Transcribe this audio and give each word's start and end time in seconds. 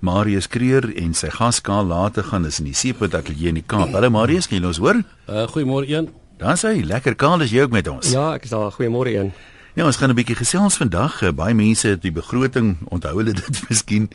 Marius 0.00 0.48
Kreer 0.48 0.86
en 0.96 1.12
sy 1.12 1.28
gaskaal 1.28 1.84
later 1.84 2.24
gaan 2.24 2.46
is 2.48 2.58
in 2.62 2.70
die 2.70 2.76
Seepunt 2.76 3.14
Ateljee 3.14 3.52
in 3.52 3.58
die 3.60 3.66
Kaap. 3.66 3.92
Hallo 3.92 4.08
Marius, 4.08 4.48
kan 4.48 4.56
jy 4.56 4.70
ons 4.70 4.80
hoor? 4.80 5.02
Uh 5.28 5.44
goeiemôre 5.52 5.90
een. 5.90 6.08
Dan 6.40 6.56
sê 6.56 6.72
lekker 6.80 7.18
kaal 7.20 7.44
is 7.44 7.52
jy 7.52 7.66
ook 7.66 7.74
met 7.76 7.88
ons. 7.92 8.08
Ja, 8.14 8.30
ek 8.38 8.48
is 8.48 8.54
daar. 8.54 8.72
Goeiemôre 8.72 9.12
een. 9.12 9.34
Ja, 9.76 9.84
ons 9.84 10.00
gaan 10.00 10.08
'n 10.10 10.16
bietjie 10.16 10.36
gesels 10.36 10.80
vandag. 10.80 11.20
Uh, 11.22 11.32
baie 11.36 11.54
mense 11.54 11.88
het 11.88 12.02
die 12.02 12.12
begroting 12.12 12.78
onthou 12.88 13.16
hulle 13.18 13.34
dit 13.42 13.60
miskien 13.68 14.08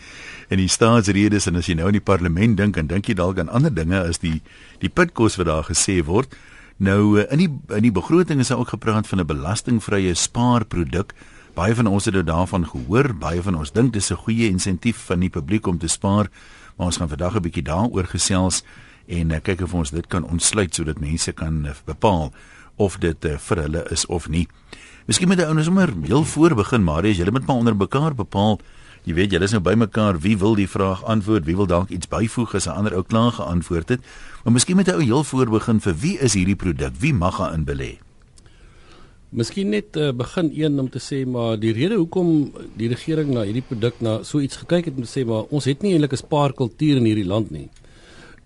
in 0.49 0.57
die 0.57 0.67
staatsredes 0.67 1.45
en 1.45 1.55
as 1.55 1.69
jy 1.69 1.77
nou 1.77 1.87
in 1.87 1.99
die 2.01 2.07
parlement 2.11 2.57
dink 2.57 2.77
en 2.77 2.87
dink 2.87 3.05
jy 3.05 3.13
dalk 3.13 3.39
aan 3.39 3.49
ander 3.49 3.73
dinge 3.73 4.01
as 4.01 4.17
die 4.17 4.41
die 4.81 4.89
pitkos 4.89 5.37
wat 5.37 5.45
daar 5.45 5.69
gesê 5.69 6.01
word. 6.03 6.33
Nou 6.77 7.21
uh, 7.21 7.29
in 7.29 7.37
die 7.37 7.51
in 7.77 7.85
die 7.85 7.93
begroting 7.93 8.39
is 8.39 8.47
daar 8.49 8.57
ook 8.57 8.73
gepraat 8.73 9.07
van 9.07 9.21
'n 9.21 9.25
belastingvrye 9.25 10.13
spaarproduk. 10.13 11.13
Baie 11.55 11.71
van 11.75 11.87
ons 11.87 12.03
het 12.05 12.13
dit 12.13 12.25
daarvan 12.27 12.65
gehoor, 12.67 13.13
baie 13.15 13.39
van 13.39 13.55
ons 13.55 13.71
dink 13.71 13.93
dis 13.93 14.11
'n 14.11 14.19
goeie 14.25 14.49
insentief 14.49 14.97
van 15.07 15.19
die 15.19 15.29
publiek 15.29 15.67
om 15.67 15.77
te 15.77 15.87
spaar, 15.87 16.27
maar 16.75 16.87
ons 16.87 16.97
gaan 16.97 17.07
vandag 17.09 17.35
'n 17.35 17.41
bietjie 17.41 17.63
daaroor 17.63 18.07
gesels 18.11 18.63
en 19.07 19.31
uh, 19.31 19.39
kyk 19.39 19.61
of 19.61 19.73
ons 19.73 19.89
dit 19.91 20.07
kan 20.07 20.23
ontsluit 20.23 20.75
sodat 20.75 20.99
mense 20.99 21.31
kan 21.31 21.65
uh, 21.65 21.71
bepaal 21.85 22.33
of 22.75 22.97
dit 22.97 23.25
uh, 23.25 23.37
vir 23.37 23.57
hulle 23.57 23.87
is 23.89 24.05
of 24.05 24.27
nie. 24.27 24.47
Miskien 25.05 25.27
moet 25.27 25.37
die 25.37 25.45
ouens 25.45 25.63
sommer 25.63 25.93
heel 26.03 26.23
voor 26.23 26.55
begin, 26.55 26.83
maar 26.83 27.05
as 27.05 27.17
julle 27.17 27.31
met 27.31 27.45
maar 27.45 27.55
onder 27.55 27.75
mekaar 27.75 28.15
bepaal, 28.15 28.59
jy 29.03 29.13
weet 29.13 29.31
julle 29.31 29.45
is 29.45 29.51
nou 29.51 29.61
by 29.61 29.75
mekaar, 29.75 30.19
wie 30.19 30.37
wil 30.37 30.55
die 30.55 30.67
vraag 30.67 31.03
antwoord, 31.03 31.45
wie 31.45 31.55
wil 31.55 31.67
dalk 31.67 31.89
iets 31.89 32.07
byvoeg 32.07 32.55
as 32.55 32.67
'n 32.67 32.75
ander 32.75 32.95
ou 32.95 33.03
klaar 33.03 33.31
geantwoord 33.31 33.89
het. 33.89 34.01
Maar 34.43 34.53
miskien 34.53 34.75
moet 34.75 34.87
jy 34.87 34.93
ou 34.93 35.03
heel 35.03 35.23
voor 35.23 35.49
begin 35.49 35.79
vir 35.79 35.95
wie 35.95 36.19
is 36.19 36.33
hierdie 36.33 36.55
produk? 36.55 36.91
Wie 36.99 37.13
mag 37.13 37.37
daarin 37.37 37.63
belê? 37.63 37.99
Miskien 39.35 39.73
net 39.73 39.97
uh, 39.99 40.13
begin 40.15 40.49
een 40.55 40.79
om 40.79 40.87
te 40.89 40.99
sê 41.03 41.25
maar 41.27 41.57
die 41.59 41.73
rede 41.75 41.97
hoekom 41.99 42.53
die 42.79 42.87
regering 42.87 43.33
na 43.35 43.41
hierdie 43.43 43.65
produk 43.67 43.97
na 43.99 44.21
so 44.23 44.39
iets 44.39 44.61
gekyk 44.61 44.87
het 44.87 44.95
om 44.95 45.03
te 45.03 45.11
sê 45.11 45.25
maar 45.27 45.49
ons 45.51 45.67
het 45.67 45.81
nie 45.83 45.91
eintlik 45.95 46.15
'n 46.15 46.23
spaarkultuur 46.23 47.01
in 47.01 47.09
hierdie 47.09 47.27
land 47.27 47.51
nie. 47.51 47.67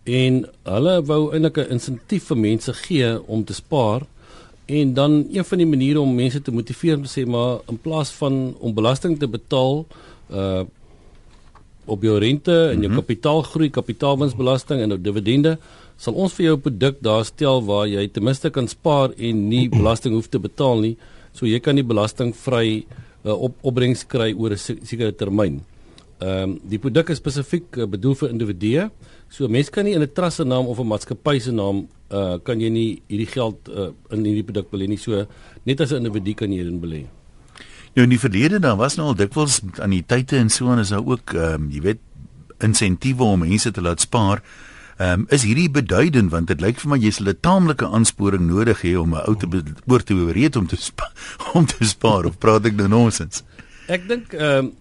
En 0.05 0.47
hulle 0.65 0.95
wou 1.05 1.21
eintlik 1.29 1.57
'n 1.57 1.77
insentief 1.77 2.23
vir 2.31 2.37
mense 2.37 2.73
gee 2.73 3.09
om 3.27 3.43
te 3.45 3.53
spaar 3.53 4.07
en 4.65 4.93
dan 4.93 5.27
een 5.29 5.45
van 5.45 5.57
die 5.57 5.67
maniere 5.67 6.01
om 6.01 6.15
mense 6.15 6.41
te 6.41 6.51
motiveer 6.51 6.97
om 6.97 7.03
te 7.03 7.13
sê 7.21 7.27
maar 7.27 7.59
in 7.69 7.77
plaas 7.77 8.09
van 8.09 8.55
om 8.59 8.73
belasting 8.73 9.19
te 9.19 9.27
betaal 9.27 9.85
uh 10.31 10.63
op 11.89 12.03
jou 12.03 12.19
rente 12.19 12.51
en 12.51 12.67
jou 12.67 12.77
mm 12.77 12.83
-hmm. 12.83 12.95
kapitaalgroei, 12.95 13.69
kapitaalwinsbelasting 13.69 14.81
en 14.81 14.91
op 14.91 15.03
dividende 15.03 15.57
sal 15.99 16.15
ons 16.15 16.33
vir 16.33 16.45
jou 16.45 16.55
'n 16.55 16.61
produk 16.61 17.01
daar 17.03 17.25
stel 17.25 17.61
waar 17.61 17.87
jy 17.87 18.07
ten 18.07 18.23
minste 18.23 18.49
kan 18.49 18.67
spaar 18.67 19.11
en 19.17 19.49
nie 19.49 19.69
belasting 19.79 20.13
hoef 20.13 20.29
te 20.29 20.39
betaal 20.39 20.79
nie. 20.79 20.97
So 21.33 21.45
jy 21.45 21.59
kan 21.59 21.75
die 21.75 21.83
belastingvry 21.83 22.85
uh, 23.25 23.33
op 23.35 23.57
opbrengs 23.61 24.07
kry 24.07 24.33
oor 24.33 24.51
'n 24.51 24.57
sekere 24.57 25.11
termyn. 25.11 25.61
Ehm 26.19 26.43
um, 26.43 26.59
die 26.67 26.79
produk 26.79 27.09
is 27.09 27.17
spesifiek 27.17 27.77
uh, 27.77 27.85
bedoel 27.85 28.15
vir 28.15 28.29
individue. 28.29 28.89
So 29.29 29.47
mense 29.47 29.71
kan 29.71 29.85
nie 29.85 29.93
in 29.95 30.01
'n 30.01 30.11
trust 30.13 30.37
se 30.37 30.43
naam 30.43 30.67
of 30.67 30.79
'n 30.79 30.87
maatskappy 30.87 31.39
se 31.39 31.51
naam 31.51 31.87
uh 32.11 32.39
kan 32.43 32.59
jy 32.59 32.69
nie 32.69 33.01
hierdie 33.07 33.31
geld 33.31 33.69
uh, 33.69 33.91
in 34.11 34.25
hierdie 34.25 34.43
produk 34.43 34.71
belê 34.71 34.87
nie. 34.87 34.97
So 34.97 35.25
net 35.65 35.81
as 35.81 35.91
'n 35.91 36.03
individu 36.03 36.33
kan 36.33 36.51
jy 36.51 36.63
dit 36.63 36.81
belê. 36.81 37.05
Nou 37.95 38.03
in 38.03 38.09
die 38.09 38.19
verlede 38.19 38.59
dan 38.59 38.77
was 38.77 38.95
nou 38.95 39.07
al 39.07 39.15
dikwels 39.15 39.61
aan 39.79 39.89
die 39.89 40.03
tye 40.03 40.37
en 40.37 40.49
so 40.49 40.71
en 40.71 40.79
is 40.79 40.89
daar 40.89 41.05
ook 41.05 41.33
ehm 41.33 41.53
um, 41.53 41.69
jy 41.71 41.81
weet 41.81 41.99
insentiewe 42.59 43.23
om 43.23 43.39
mense 43.39 43.71
te 43.71 43.81
laat 43.81 43.99
spaar. 43.99 44.43
Ehm 44.99 45.21
um, 45.21 45.25
is 45.31 45.45
hierdie 45.47 45.69
beduidend 45.71 46.31
want 46.33 46.49
dit 46.51 46.59
lyk 46.59 46.81
vir 46.81 46.89
my 46.91 46.97
jy 46.99 47.11
sal 47.15 47.29
'n 47.31 47.39
taamlike 47.47 47.87
aansporing 47.87 48.43
nodig 48.47 48.81
hê 48.83 48.97
om 48.99 49.15
'n 49.15 49.23
ou 49.31 49.35
te 49.39 49.47
oor 49.87 50.03
te 50.03 50.13
oorreed 50.13 50.55
om 50.59 50.67
te 50.67 50.75
om 51.57 51.65
te 51.65 51.85
spaar 51.87 52.25
of 52.27 52.37
praat 52.37 52.65
ek 52.65 52.75
nou 52.75 52.87
nonsens? 52.87 53.43
Ek 53.87 54.07
dink 54.11 54.33
ehm 54.33 54.65
um, 54.65 54.71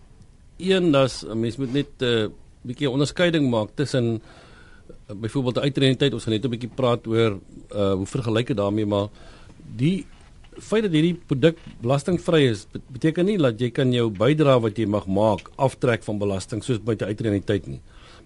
een 0.58 0.90
das 0.90 1.22
mens 1.34 1.56
moet 1.56 1.72
net 1.72 2.02
'n 2.02 2.04
uh, 2.04 2.28
bietjie 2.66 2.90
onderskeiding 2.90 3.46
maak 3.50 3.70
tussen 3.74 4.18
uh, 4.18 5.14
byvoorbeeld 5.14 5.58
uitreentheid 5.58 6.12
ons 6.12 6.24
gaan 6.24 6.34
net 6.34 6.44
'n 6.44 6.50
bietjie 6.50 6.74
praat 6.74 7.06
oor 7.06 7.38
uh, 7.70 7.94
hoe 7.94 8.06
vergelyk 8.06 8.46
dit 8.46 8.56
daarmee 8.56 8.86
maar 8.86 9.08
die 9.76 10.06
feit 10.58 10.82
dat 10.82 10.92
hierdie 10.92 11.14
produk 11.14 11.58
belastingvry 11.80 12.42
is 12.50 12.66
beteken 12.90 13.24
nie 13.24 13.38
dat 13.38 13.60
jy 13.60 13.70
kan 13.70 13.92
jou 13.92 14.10
bydrae 14.10 14.60
wat 14.60 14.78
jy 14.78 14.86
mag 14.86 15.06
maak 15.06 15.50
aftrek 15.56 16.02
van 16.02 16.18
belasting 16.18 16.64
soos 16.64 16.82
by 16.82 16.94
die 16.94 17.06
uitreentheid 17.06 17.66
nie. 17.66 17.80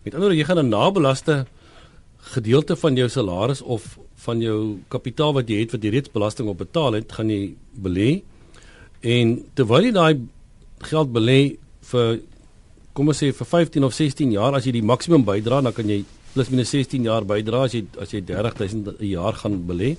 Met 0.05 0.15
ander 0.15 0.29
woorde 0.29 0.41
jy 0.41 0.49
gaan 0.49 0.59
'n 0.59 0.73
nabelaste 0.73 1.47
gedeelte 2.23 2.77
van 2.77 2.97
jou 2.97 3.09
salaris 3.09 3.63
of 3.63 3.99
van 4.25 4.41
jou 4.41 4.79
kapitaal 4.89 5.35
wat 5.35 5.49
jy 5.51 5.63
het 5.65 5.75
wat 5.75 5.83
jy 5.83 5.91
reeds 5.91 6.13
belasting 6.13 6.49
op 6.49 6.61
betaal 6.63 6.99
het, 6.99 7.13
gaan 7.13 7.31
jy 7.31 7.55
belê. 7.75 8.23
En 9.03 9.41
terwyl 9.59 9.89
jy 9.89 9.95
daai 9.97 10.21
geld 10.87 11.13
belê 11.15 11.41
vir 11.91 12.21
kom 12.93 13.09
ons 13.09 13.23
sê 13.23 13.33
vir 13.33 13.49
15 13.49 13.87
of 13.87 13.95
16 13.97 14.35
jaar 14.35 14.55
as 14.55 14.67
jy 14.69 14.77
die 14.77 14.85
maksimum 14.85 15.25
bydra, 15.27 15.63
dan 15.65 15.75
kan 15.75 15.89
jy 15.89 16.03
plus 16.33 16.51
minus 16.53 16.73
16 16.73 17.09
jaar 17.09 17.27
bydra 17.29 17.65
as 17.67 17.75
jy 17.77 17.85
as 18.01 18.13
jy 18.13 18.23
30000 18.29 19.01
'n 19.01 19.09
jaar 19.09 19.35
gaan 19.35 19.59
belê. 19.67 19.97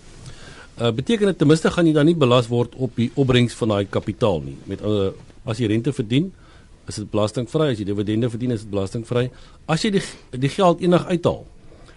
Uh 0.79 0.91
beteken 0.91 1.28
dit 1.28 1.38
ten 1.38 1.47
minste 1.47 1.69
gaan 1.69 1.85
jy 1.85 1.94
dan 1.94 2.05
nie 2.05 2.16
belas 2.16 2.47
word 2.47 2.75
op 2.75 2.95
die 2.95 3.11
opbrengs 3.16 3.53
van 3.53 3.69
daai 3.69 3.85
kapitaal 3.85 4.41
nie. 4.41 4.57
Met 4.66 4.81
uh, 4.81 5.11
as 5.45 5.59
jy 5.59 5.67
rente 5.67 5.94
verdien, 5.94 6.31
is 6.88 6.95
dit 6.95 7.09
belastingvry, 7.11 7.72
as 7.72 7.79
jy 7.79 7.85
dividende 7.85 8.29
verdien, 8.29 8.51
is 8.51 8.61
dit 8.61 8.72
belastingvry. 8.72 9.29
As 9.67 9.84
jy 9.84 9.91
die 9.91 10.03
die 10.31 10.50
geld 10.50 10.81
eendag 10.81 11.05
uithaal, 11.05 11.45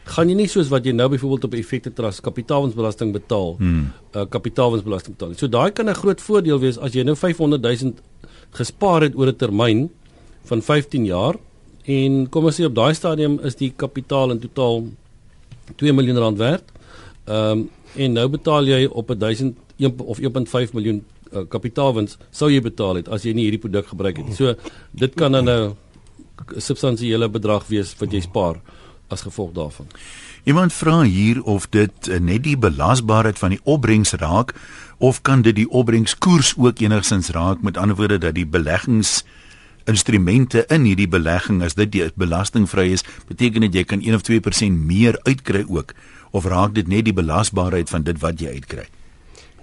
gaan 0.07 0.31
jy 0.31 0.37
nie 0.39 0.49
soos 0.51 0.69
wat 0.71 0.87
jy 0.87 0.93
nou 0.95 1.09
byvoorbeeld 1.11 1.49
op 1.49 1.55
effekte 1.59 1.91
trust 1.95 2.23
kapitaalwinsbelasting 2.27 3.13
betaal, 3.15 3.57
hmm. 3.59 3.89
uh, 4.15 4.27
kapitaalwinsbelasting 4.31 5.17
betaal. 5.17 5.35
So 5.35 5.51
daai 5.51 5.73
kan 5.75 5.89
'n 5.91 5.99
groot 5.99 6.21
voordeel 6.21 6.61
wees 6.63 6.79
as 6.79 6.95
jy 6.95 7.03
nou 7.03 7.17
500 7.17 7.63
000 7.63 7.95
gespaar 8.55 9.03
het 9.03 9.17
oor 9.17 9.29
'n 9.29 9.37
termyn 9.37 9.91
van 10.45 10.63
15 10.63 11.05
jaar 11.05 11.35
en 11.85 12.29
kom 12.31 12.45
ons 12.45 12.61
sê 12.61 12.65
op 12.65 12.75
daai 12.75 12.95
stadium 12.95 13.39
is 13.43 13.55
die 13.55 13.73
kapitaal 13.77 14.31
in 14.31 14.39
totaal 14.39 14.87
2 15.77 15.93
miljoen 15.93 16.19
rand 16.19 16.39
werd. 16.39 16.65
Ehm 17.27 17.51
um, 17.51 17.71
en 17.97 18.13
nou 18.13 18.29
betaal 18.29 18.67
jy 18.67 18.87
op 18.87 19.11
'n 19.11 19.19
1000 19.19 19.57
of 20.05 20.19
1.5 20.21 20.73
miljoen 20.73 21.05
uh, 21.33 21.45
kapitaalwins 21.49 22.19
sou 22.31 22.51
jy 22.51 22.61
betaal 22.61 22.95
het 22.97 23.09
as 23.09 23.25
jy 23.25 23.33
nie 23.33 23.45
hierdie 23.49 23.61
produk 23.61 23.87
gebruik 23.87 24.17
het. 24.17 24.35
So 24.37 24.55
dit 24.93 25.15
kan 25.15 25.33
dan 25.33 25.49
'n 25.49 25.77
substansiële 26.57 27.29
bedrag 27.29 27.67
wees 27.67 27.95
wat 27.99 28.13
jy 28.13 28.21
spaar 28.21 28.61
as 29.09 29.23
gevolg 29.27 29.53
daarvan. 29.53 29.87
Iemand 30.45 30.73
vra 30.73 31.03
hier 31.03 31.43
of 31.43 31.69
dit 31.69 32.09
uh, 32.09 32.19
net 32.19 32.43
die 32.43 32.57
belasbaarheid 32.59 33.39
van 33.39 33.55
die 33.57 33.61
opbrengs 33.65 34.13
raak 34.13 34.55
of 34.99 35.23
kan 35.23 35.43
dit 35.43 35.57
die 35.57 35.71
opbrengskoers 35.71 36.55
ook 36.57 36.81
enigsins 36.81 37.31
raak 37.35 37.63
met 37.63 37.77
ander 37.77 37.97
woorde 37.97 38.19
dat 38.19 38.35
die 38.35 38.47
beleggings 38.47 39.25
instrumente 39.87 40.65
in 40.67 40.85
hierdie 40.85 41.09
belegging 41.09 41.63
as 41.63 41.75
dit 41.79 41.95
belastingvry 42.15 42.91
is 42.93 43.05
beteken 43.29 43.67
dit 43.69 43.75
jy 43.75 43.85
kan 43.85 44.03
1 44.03 44.15
of 44.15 44.27
2% 44.27 44.87
meer 44.91 45.19
uitkry 45.23 45.65
ook 45.69 45.95
of 46.31 46.45
raak 46.45 46.75
dit 46.75 46.89
net 46.89 47.07
die 47.07 47.15
belasbaarheid 47.15 47.91
van 47.91 48.03
dit 48.03 48.19
wat 48.21 48.41
jy 48.41 48.59
uitkry 48.59 48.89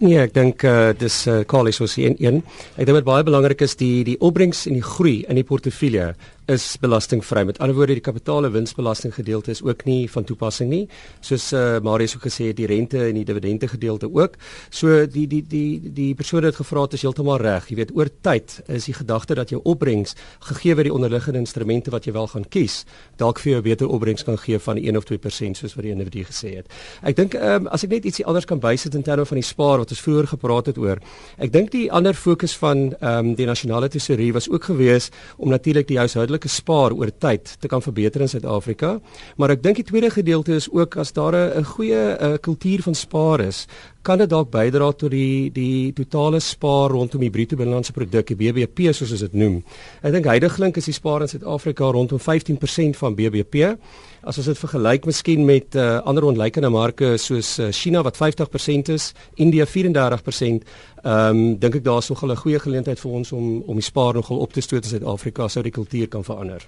Nee, 0.04 0.18
ek 0.20 0.34
dink 0.36 0.64
uh, 0.68 0.92
dis 0.98 1.16
uh, 1.30 1.40
eh, 1.40 1.44
Carly 1.48 1.72
soos 1.72 1.94
11. 2.02 2.42
Ek 2.76 2.88
dink 2.88 2.98
wat 2.98 3.06
baie 3.08 3.24
belangrik 3.24 3.62
is 3.64 3.78
die 3.80 4.02
die 4.04 4.18
opbrengs 4.20 4.66
en 4.68 4.76
die 4.76 4.84
groei 4.84 5.22
in 5.30 5.38
die 5.38 5.46
portefeulje 5.48 6.10
is 6.46 6.78
belastingvry. 6.82 7.46
Met 7.46 7.60
ander 7.60 7.76
woorde, 7.76 7.94
die 7.94 8.02
kapitaal- 8.02 8.46
en 8.46 8.52
winsbelasting 8.52 9.14
gedeelte 9.14 9.52
is 9.52 9.62
ook 9.64 9.86
nie 9.86 10.12
van 10.12 10.24
toepassing 10.24 10.70
nie. 10.70 10.90
Soos 11.20 11.54
uh, 11.54 11.80
Marius 11.80 12.16
ook 12.16 12.22
gesê 12.22 12.48
het, 12.48 12.58
die 12.58 12.66
rente 12.66 13.00
en 13.06 13.14
die 13.14 13.24
dividende 13.24 13.68
gedeelte 13.68 14.10
ook. 14.14 14.36
So 14.70 15.06
die 15.08 15.28
die 15.28 15.44
die 15.48 15.80
die 15.94 16.14
persoon 16.16 16.44
wat 16.44 16.56
gevra 16.56 16.82
het 16.82 16.94
is 16.94 17.02
heeltemal 17.02 17.38
reg. 17.38 17.70
Jy 17.70 17.76
weet, 17.76 17.94
oor 17.96 18.10
tyd 18.22 18.62
is 18.68 18.86
die 18.86 18.94
gedagte 18.94 19.36
dat 19.36 19.50
jou 19.50 19.62
opbrengs 19.64 20.16
gegee 20.40 20.76
word 20.76 20.84
die 20.84 20.94
onderliggende 20.94 21.40
instrumente 21.40 21.92
wat 21.92 22.06
jy 22.06 22.12
wel 22.14 22.28
gaan 22.28 22.46
kies, 22.50 22.84
dalk 23.18 23.40
vir 23.40 23.54
jou 23.54 23.62
beter 23.62 23.88
opbrengs 23.88 24.24
kan 24.24 24.38
gee 24.38 24.60
van 24.60 24.78
1 24.78 24.98
of 24.98 25.08
2% 25.08 25.58
soos 25.58 25.76
wat 25.76 25.84
die 25.84 25.92
individu 25.92 26.26
gesê 26.28 26.56
het. 26.58 26.68
Ek 27.02 27.16
dink 27.16 27.36
um, 27.40 27.68
as 27.68 27.84
ek 27.84 27.90
net 27.90 28.06
ietsie 28.06 28.26
anders 28.26 28.46
kan 28.46 28.60
bysit 28.60 28.96
in 28.96 29.04
terme 29.04 29.26
van 29.26 29.40
die 29.40 29.48
spaar 29.48 29.80
wat 29.80 29.90
ons 29.96 30.04
vroeër 30.04 30.28
gepraat 30.36 30.66
het 30.74 30.78
oor. 30.78 31.00
Ek 31.38 31.54
dink 31.54 31.72
die 31.72 31.88
ander 31.92 32.14
fokus 32.14 32.58
van 32.60 32.92
ehm 33.00 33.32
um, 33.32 33.34
die 33.34 33.48
nasionale 33.48 33.88
tesourie 33.90 34.34
was 34.34 34.50
ook 34.50 34.64
gewees 34.64 35.10
om 35.38 35.50
natuurlik 35.50 35.88
die 35.88 35.98
huishoudelike 35.98 36.33
redelike 36.34 36.50
spaar 36.50 36.94
oor 36.94 37.12
tyd 37.20 37.56
te 37.60 37.68
kan 37.68 37.82
verbeter 37.82 38.22
in 38.22 38.30
Suid-Afrika. 38.30 39.00
Maar 39.38 39.54
ek 39.54 39.64
dink 39.64 39.78
die 39.78 39.86
tweede 39.86 40.10
gedeelte 40.10 40.58
is 40.58 40.70
ook 40.72 40.98
as 40.98 41.14
daar 41.14 41.36
'n 41.36 41.64
goeie 41.64 42.38
kultuur 42.42 42.82
van 42.82 42.96
spaar 42.96 43.40
is, 43.40 43.68
kan 44.04 44.20
dit 44.20 44.30
dalk 44.30 44.52
bydra 44.52 44.92
tot 44.92 45.12
die 45.12 45.50
die 45.52 45.94
totale 45.96 46.40
spaar 46.40 46.92
rondom 46.92 47.22
die 47.24 47.32
bruto 47.32 47.56
binnelandse 47.56 47.96
produk, 47.96 48.28
die 48.28 48.36
BBP 48.36 48.94
soos 48.94 49.12
ons 49.12 49.24
dit 49.26 49.34
noem. 49.34 49.62
Ek 50.04 50.12
dink 50.12 50.28
heidaglik 50.30 50.78
is 50.78 50.90
die 50.92 50.96
spaar 50.96 51.24
in 51.24 51.32
Suid-Afrika 51.32 51.92
rondom 51.92 52.20
15% 52.20 53.00
van 53.00 53.16
BBP. 53.16 53.76
As 54.24 54.38
ons 54.38 54.48
dit 54.48 54.58
vergelyk 54.58 55.06
miskien 55.06 55.46
met 55.46 55.76
uh, 55.76 56.00
ander 56.08 56.24
onlykende 56.24 56.70
marke 56.72 57.18
soos 57.18 57.58
uh, 57.60 57.72
China 57.72 58.04
wat 58.04 58.16
50% 58.20 58.94
is, 58.94 59.12
India 59.36 59.66
34%, 59.68 60.64
Ehm 61.04 61.36
um, 61.36 61.56
dink 61.60 61.76
ek 61.76 61.84
daar 61.84 62.00
is 62.00 62.08
nogal 62.08 62.32
'n 62.32 62.36
goeie 62.36 62.60
geleentheid 62.60 63.00
vir 63.00 63.12
ons 63.12 63.32
om 63.32 63.62
om 63.68 63.76
die 63.76 63.84
spaar 63.84 64.14
nogal 64.14 64.38
op 64.38 64.54
te 64.54 64.62
stoot 64.62 64.84
in 64.84 64.90
Suid-Afrika 64.90 65.48
sou 65.48 65.64
die 65.64 65.72
kultuur 65.72 66.08
kan 66.08 66.24
verander. 66.24 66.64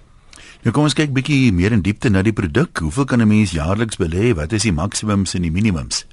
Nou 0.62 0.74
kom 0.74 0.82
ons 0.82 0.94
kyk 0.94 1.12
bietjie 1.12 1.52
meer 1.52 1.72
in 1.72 1.80
diepte 1.80 2.10
na 2.10 2.22
die 2.22 2.32
produk. 2.32 2.78
Hoeveel 2.78 3.04
kan 3.04 3.20
'n 3.22 3.28
mens 3.28 3.50
jaarliks 3.50 3.96
belê? 3.96 4.34
Wat 4.34 4.52
is 4.52 4.62
die 4.62 4.72
maksimums 4.72 5.34
en 5.34 5.42
die 5.42 5.50
minimums? 5.50 6.04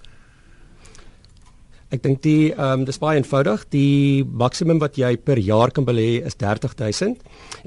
Ek 1.93 2.01
dink 2.01 2.23
die 2.25 2.49
ehm 2.53 2.81
um, 2.81 2.85
dis 2.87 2.97
baie 2.97 3.19
eenvoudig. 3.19 3.67
Die 3.73 4.23
maksimum 4.25 4.79
wat 4.81 4.97
jy 4.97 5.11
per 5.21 5.37
jaar 5.37 5.69
kan 5.71 5.85
belê 5.85 6.23
is 6.25 6.37
30000 6.41 7.19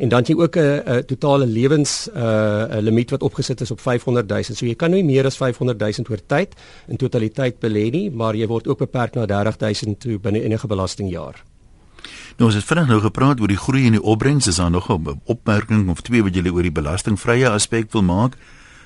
en 0.03 0.11
dan 0.11 0.27
jy 0.27 0.35
ook 0.35 0.57
'n 0.57 1.05
totale 1.07 1.47
lewens 1.47 2.09
'n 2.11 2.19
uh, 2.19 2.81
limiet 2.81 3.11
wat 3.11 3.23
opgesit 3.23 3.61
is 3.61 3.71
op 3.71 3.81
500000. 3.81 4.57
So 4.59 4.67
jy 4.67 4.75
kan 4.75 4.91
nie 4.91 5.05
meer 5.05 5.27
as 5.27 5.37
500000 5.37 6.11
oor 6.11 6.21
tyd 6.27 6.55
in 6.89 6.97
totaliteit 6.97 7.61
belê 7.61 7.91
nie, 7.91 8.11
maar 8.11 8.35
jy 8.35 8.47
word 8.47 8.67
ook 8.67 8.79
beperk 8.79 9.15
na 9.15 9.27
30000 9.27 10.01
toe 10.01 10.19
binne 10.19 10.43
enige 10.43 10.67
belastingjaar. 10.67 11.45
Nou 12.39 12.49
as 12.49 12.55
dit 12.55 12.65
vinnig 12.65 12.89
nou 12.89 13.01
gepraat 13.01 13.41
oor 13.41 13.49
die 13.49 13.57
groei 13.57 13.87
in 13.87 13.93
die 13.93 14.03
opbrengs, 14.03 14.47
is 14.47 14.57
daar 14.57 14.71
nog 14.71 14.91
'n 14.91 15.21
opmerking 15.25 15.89
of 15.89 16.01
twee 16.01 16.23
wat 16.23 16.35
julle 16.35 16.53
oor 16.53 16.63
die 16.63 16.73
belastingvrye 16.73 17.49
aspek 17.49 17.93
wil 17.93 18.03
maak 18.03 18.37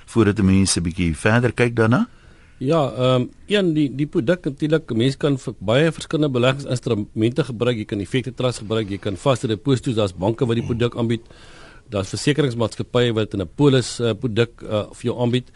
voordat 0.07 0.43
mense 0.43 0.81
'n 0.81 0.83
bietjie 0.83 1.17
verder 1.17 1.53
kyk 1.53 1.75
daarna? 1.77 2.09
Ja, 2.61 2.93
ehm 2.93 3.23
um, 3.23 3.31
een 3.49 3.73
die 3.73 3.87
die 3.97 4.07
produk 4.07 4.45
natuurlik 4.45 4.91
mense 4.93 5.17
kan 5.17 5.39
vir 5.41 5.55
baie 5.65 5.93
verskillende 5.97 6.29
beleggingsinstrumente 6.35 7.45
gebruik. 7.45 7.77
Jy 7.81 7.85
kan 7.89 8.01
effekte 8.05 8.33
trust 8.37 8.61
gebruik, 8.61 8.91
jy 8.93 8.99
kan 9.01 9.17
vaste 9.17 9.49
deposito's, 9.49 9.95
daar's 9.97 10.12
banke 10.12 10.45
wat 10.45 10.59
die 10.59 10.65
produk 10.67 10.99
aanbied. 11.01 11.25
Daar's 11.89 12.12
versekeringsmaatskappye 12.12 13.15
wat 13.17 13.35
'n 13.35 13.49
polis 13.57 14.01
uh, 14.01 14.12
produk 14.12 14.62
uh, 14.62 14.83
vir 14.93 15.07
jou 15.09 15.15
aanbied. 15.17 15.49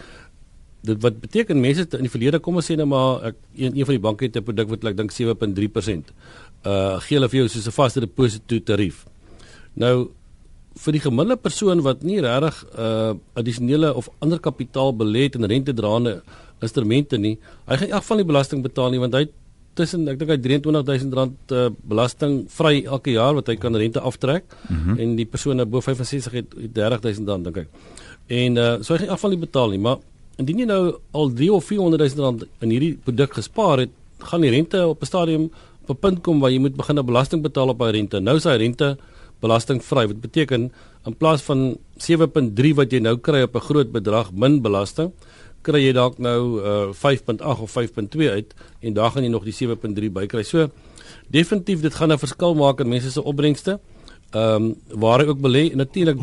Dit 0.80 1.02
wat 1.02 1.20
beteken 1.20 1.60
mense 1.60 1.84
in 1.92 2.06
die 2.08 2.14
verlede 2.14 2.40
kom 2.40 2.56
ons 2.56 2.70
sê 2.70 2.76
nou 2.76 2.86
maar 2.86 3.22
ek 3.22 3.36
een, 3.52 3.76
een 3.76 3.84
van 3.84 3.94
die 3.94 4.04
banke 4.06 4.24
het 4.24 4.36
'n 4.36 4.42
produk 4.42 4.68
wat 4.68 4.84
ek 4.84 4.96
dink 4.96 5.12
7.3% 5.12 6.12
uh 6.64 7.00
gee 7.00 7.18
hulle 7.18 7.28
vir 7.28 7.38
jou 7.40 7.48
soos 7.48 7.66
'n 7.66 7.80
vaste 7.80 8.00
deposito 8.00 8.58
tarief. 8.60 9.04
Nou 9.74 10.08
vir 10.74 10.92
die 10.92 11.04
gemiddelde 11.04 11.36
persoon 11.36 11.82
wat 11.82 12.02
nie 12.02 12.20
regtig 12.20 12.64
uh 12.78 13.12
addisionele 13.34 13.94
of 13.94 14.08
ander 14.20 14.40
kapitaal 14.40 14.96
belê 14.96 15.28
het 15.28 15.34
in 15.34 15.44
rentedraende 15.44 16.22
instrumente 16.64 17.18
nie, 17.20 17.36
hy 17.68 17.78
gaan 17.78 17.88
in 17.88 17.96
elk 17.96 18.06
geval 18.06 18.20
nie 18.20 18.30
belasting 18.32 18.62
betaal 18.64 18.94
nie 18.94 19.02
want 19.02 19.16
hy 19.18 19.26
tussen 19.78 20.06
ek 20.10 20.20
dink 20.20 20.30
hy 20.30 20.38
23000 20.38 21.16
rand 21.18 21.54
uh, 21.54 21.66
belasting 21.90 22.44
vry 22.56 22.84
elke 22.84 23.14
jaar 23.14 23.34
wat 23.38 23.50
hy 23.50 23.56
kan 23.60 23.74
rente 23.74 24.00
aftrek 24.00 24.46
mm 24.46 24.76
-hmm. 24.76 24.98
en 25.02 25.16
die 25.18 25.26
persoon 25.26 25.62
bo 25.70 25.80
65 25.80 26.32
het 26.32 26.54
30000 26.78 27.28
rand 27.28 27.44
dink 27.44 27.56
ek. 27.64 27.68
En 28.28 28.56
uh 28.56 28.82
so 28.82 28.94
hy 28.94 28.98
gaan 28.98 29.06
in 29.06 29.12
elk 29.12 29.20
geval 29.20 29.34
nie 29.34 29.44
betaal 29.46 29.70
nie, 29.70 29.82
maar 29.86 29.98
indien 30.38 30.58
jy 30.58 30.66
nou 30.66 30.82
al 31.12 31.30
3 31.30 31.52
of 31.52 31.64
400000 31.64 32.20
rand 32.20 32.44
in 32.60 32.70
hierdie 32.70 32.94
produk 33.04 33.34
gespaar 33.34 33.78
het, 33.78 33.90
gaan 34.18 34.40
die 34.40 34.50
rente 34.50 34.86
op 34.86 35.02
'n 35.02 35.06
stadium 35.06 35.50
op 35.86 35.96
'n 35.96 36.00
punt 36.00 36.22
kom 36.22 36.40
waar 36.40 36.50
jy 36.50 36.58
moet 36.58 36.76
begin 36.76 36.98
'n 36.98 37.06
belasting 37.06 37.42
betaal 37.42 37.68
op 37.68 37.78
daai 37.78 37.92
rente. 37.92 38.20
Nou 38.20 38.36
is 38.36 38.42
daai 38.42 38.58
rente 38.58 38.96
belastingvry. 39.40 40.06
Wat 40.06 40.20
beteken 40.20 40.72
in 41.04 41.16
plaas 41.16 41.42
van 41.42 41.76
7.3 41.96 42.74
wat 42.74 42.92
jy 42.92 43.00
nou 43.00 43.16
kry 43.16 43.42
op 43.42 43.54
'n 43.56 43.66
groot 43.68 43.92
bedrag 43.92 44.32
min 44.32 44.62
belasting, 44.62 45.12
kry 45.64 45.80
jy 45.86 45.92
dalk 45.96 46.18
nou 46.22 46.40
uh, 46.60 46.92
5.8 46.94 47.64
of 47.64 47.74
5.2 47.74 48.30
uit 48.30 48.54
en 48.80 48.96
daar 48.96 49.10
gaan 49.14 49.26
jy 49.26 49.32
nog 49.32 49.46
die 49.48 49.56
7.3 49.56 50.12
bykry. 50.18 50.44
So 50.46 50.68
definitief 51.32 51.80
dit 51.80 51.94
gaan 51.94 52.12
'n 52.12 52.18
verskil 52.18 52.54
maak 52.54 52.80
in 52.80 52.88
mense 52.88 53.10
se 53.10 53.22
opbrengste. 53.22 53.80
Ehm 54.32 54.62
um, 54.62 54.74
waar 55.00 55.20
hy 55.20 55.26
ook 55.26 55.40
belê 55.40 55.74
natuurlik 55.74 56.18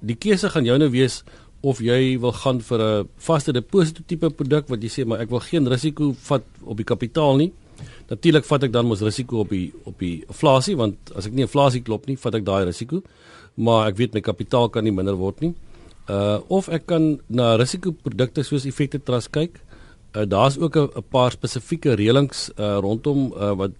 die 0.00 0.16
keuse 0.16 0.48
gaan 0.50 0.64
jou 0.64 0.78
nou 0.78 0.90
wees 0.90 1.22
of 1.60 1.80
jy 1.80 2.18
wil 2.20 2.32
gaan 2.32 2.60
vir 2.60 2.80
'n 2.80 3.08
vaste 3.16 3.52
deposito 3.52 4.02
tipe 4.06 4.30
produk 4.30 4.68
wat 4.68 4.82
jy 4.82 4.88
sê 4.88 5.06
maar 5.06 5.20
ek 5.20 5.30
wil 5.30 5.40
geen 5.40 5.66
risiko 5.68 6.14
vat 6.28 6.44
op 6.64 6.76
die 6.76 6.84
kapitaal 6.84 7.36
nie. 7.36 7.52
Natuurlik 8.08 8.44
vat 8.44 8.62
ek 8.62 8.72
dan 8.72 8.86
mos 8.86 9.00
risiko 9.00 9.40
op 9.40 9.48
die 9.48 9.72
op 9.84 9.98
die 9.98 10.24
inflasie 10.28 10.76
want 10.76 10.96
as 11.14 11.26
ek 11.26 11.32
nie 11.32 11.42
inflasie 11.42 11.82
klop 11.82 12.06
nie, 12.06 12.16
vat 12.16 12.34
ek 12.34 12.44
daai 12.44 12.64
risiko. 12.64 13.02
Maar 13.56 13.88
ek 13.88 13.96
weet 13.96 14.14
my 14.14 14.20
kapitaal 14.20 14.68
kan 14.68 14.84
nie 14.84 14.92
minder 14.92 15.16
word 15.16 15.40
nie. 15.40 15.54
Uh 16.08 16.38
of 16.48 16.68
ek 16.68 16.86
kan 16.86 17.18
na 17.28 17.56
risikoprodukte 17.56 18.42
soos 18.42 18.66
effekte 18.66 18.98
trust 19.02 19.32
kyk. 19.34 19.60
Uh 20.14 20.24
daar's 20.24 20.58
ook 20.58 20.76
'n 20.76 21.02
paar 21.10 21.32
spesifieke 21.32 21.94
reëlings 21.94 22.50
uh 22.58 22.78
rondom 22.78 23.32
uh 23.32 23.54
wat 23.54 23.74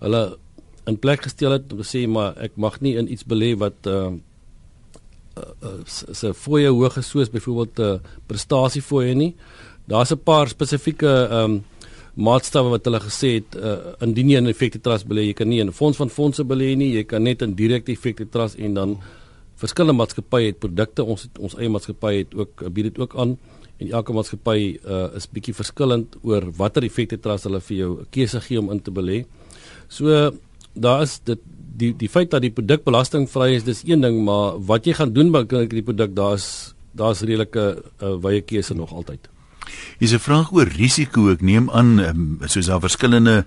hulle 0.00 0.38
in 0.86 0.98
plek 0.98 1.22
gestel 1.22 1.52
het 1.52 1.72
om 1.72 1.78
te 1.78 1.84
sê 1.84 2.08
maar 2.08 2.34
ek 2.38 2.56
mag 2.56 2.80
nie 2.80 2.96
in 2.96 3.12
iets 3.12 3.24
belê 3.24 3.56
wat 3.58 3.86
uh 3.86 4.10
se 5.86 6.32
fooie 6.34 6.68
hoog 6.68 6.96
is 6.96 7.08
soos 7.08 7.30
byvoorbeeld 7.30 7.78
'n 7.78 7.82
uh, 7.82 7.98
prestasiefooie 8.26 9.14
nie. 9.14 9.34
Daar's 9.86 10.12
'n 10.12 10.22
paar 10.24 10.48
spesifieke 10.48 11.28
um, 11.30 11.64
maatstawwe 12.14 12.70
wat 12.70 12.84
hulle 12.84 13.00
gesê 13.00 13.28
het 13.38 13.56
uh, 13.56 13.76
indien 14.00 14.28
jy 14.28 14.36
in 14.36 14.46
effekte 14.46 14.80
trust 14.80 15.06
belê, 15.06 15.22
jy 15.30 15.32
kan 15.32 15.48
nie 15.48 15.60
in 15.60 15.68
'n 15.68 15.72
fonds 15.72 15.96
van 15.96 16.10
fondse 16.10 16.44
belê 16.44 16.76
nie, 16.76 16.94
jy 16.94 17.04
kan 17.04 17.22
net 17.22 17.42
in 17.42 17.54
direkte 17.54 17.92
effekte 17.92 18.28
trust 18.28 18.58
en 18.58 18.74
dan 18.74 18.98
verskillende 19.60 19.98
maatskappye 19.98 20.50
het 20.50 20.60
produkte, 20.62 21.04
ons 21.04 21.26
het, 21.26 21.38
ons 21.38 21.56
eie 21.58 21.70
maatskappy 21.72 22.14
het 22.22 22.34
ook 22.34 22.64
bied 22.72 22.90
dit 22.90 22.98
ook 22.98 23.16
aan 23.20 23.36
en 23.80 23.90
elke 23.90 24.12
maatskappy 24.12 24.60
uh, 24.84 25.06
is 25.16 25.28
bietjie 25.32 25.54
verskillend 25.56 26.18
oor 26.26 26.50
watter 26.58 26.84
effekte 26.84 27.16
trust 27.20 27.48
hulle 27.48 27.60
vir 27.68 27.76
jou 27.76 27.90
'n 28.00 28.06
keuse 28.12 28.40
gee 28.40 28.58
om 28.58 28.70
in 28.70 28.80
te 28.80 28.90
belê. 28.90 29.24
So 29.88 30.32
daar 30.74 31.02
is 31.02 31.20
dit 31.24 31.40
die 31.80 31.92
die 31.96 32.08
feit 32.08 32.30
dat 32.30 32.42
die 32.42 32.52
produk 32.52 32.84
belastingvry 32.84 33.54
is, 33.54 33.64
dis 33.64 33.82
een 33.84 34.00
ding, 34.00 34.24
maar 34.24 34.58
wat 34.58 34.86
jy 34.86 34.92
gaan 34.92 35.12
doen 35.12 35.30
met 35.30 35.48
die 35.48 35.82
produk, 35.82 36.14
daar's 36.14 36.74
daar's 36.92 37.22
redelike 37.22 37.82
uh, 38.02 38.16
wye 38.20 38.40
keuse 38.42 38.74
nog 38.74 38.92
altyd. 38.92 39.28
Dis 39.98 40.12
'n 40.12 40.18
vraag 40.18 40.52
oor 40.52 40.66
risiko. 40.66 41.30
Ek 41.30 41.40
neem 41.40 41.70
aan 41.70 41.98
um, 41.98 42.38
soos 42.44 42.66
daar 42.66 42.80
verskillende 42.80 43.44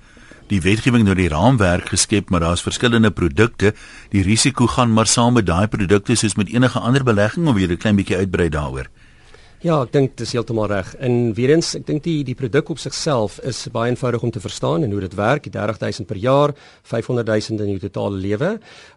die 0.52 0.62
wetgewing 0.62 1.06
nou 1.06 1.16
die 1.16 1.30
raamwerk 1.32 1.90
geskep, 1.94 2.30
maar 2.30 2.40
daar's 2.44 2.62
verskillende 2.62 3.12
produkte. 3.12 3.74
Die 4.10 4.24
risiko 4.24 4.68
gaan 4.68 4.94
maar 4.94 5.08
saam 5.08 5.34
met 5.34 5.46
daai 5.46 5.68
produkte 5.68 6.16
soos 6.16 6.36
met 6.36 6.52
enige 6.54 6.80
ander 6.80 7.04
belegging 7.04 7.48
of 7.48 7.60
jy 7.60 7.68
'n 7.68 7.78
klein 7.78 7.96
bietjie 7.96 8.18
uitbrei 8.18 8.50
daaroor. 8.50 8.90
Ja, 9.64 9.78
ek 9.80 9.94
dink 9.94 10.18
dis 10.20 10.34
heeltemal 10.36 10.68
reg. 10.68 10.90
En 11.00 11.30
weer 11.38 11.54
eens, 11.54 11.70
ek 11.78 11.86
dink 11.88 12.02
die 12.04 12.18
die 12.28 12.34
produk 12.36 12.74
op 12.74 12.82
sigself 12.84 13.38
is 13.48 13.62
baie 13.72 13.94
eenvoudig 13.94 14.26
om 14.28 14.32
te 14.36 14.42
verstaan 14.44 14.84
en 14.84 14.92
hoe 14.92 15.00
dit 15.06 15.14
werk. 15.16 15.46
Die 15.46 15.54
30000 15.54 16.04
per 16.10 16.18
jaar, 16.20 16.52
500000 16.92 17.64
in 17.64 17.70
jou 17.72 17.80
totale 17.86 18.20
lewe, 18.20 18.50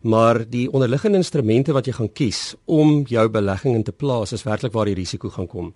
maar 0.03 0.41
die 0.43 0.65
onderliggende 0.67 1.21
instrumente 1.23 1.71
wat 1.71 1.87
jy 1.87 1.95
gaan 1.95 2.11
kies 2.11 2.41
om 2.67 3.05
jou 3.07 3.23
belegging 3.31 3.77
in 3.79 3.85
te 3.87 3.95
plaas 3.95 4.35
is 4.35 4.43
werklik 4.43 4.75
waar 4.75 4.91
die 4.91 4.97
risiko 4.99 5.31
gaan 5.37 5.47
kom. 5.47 5.69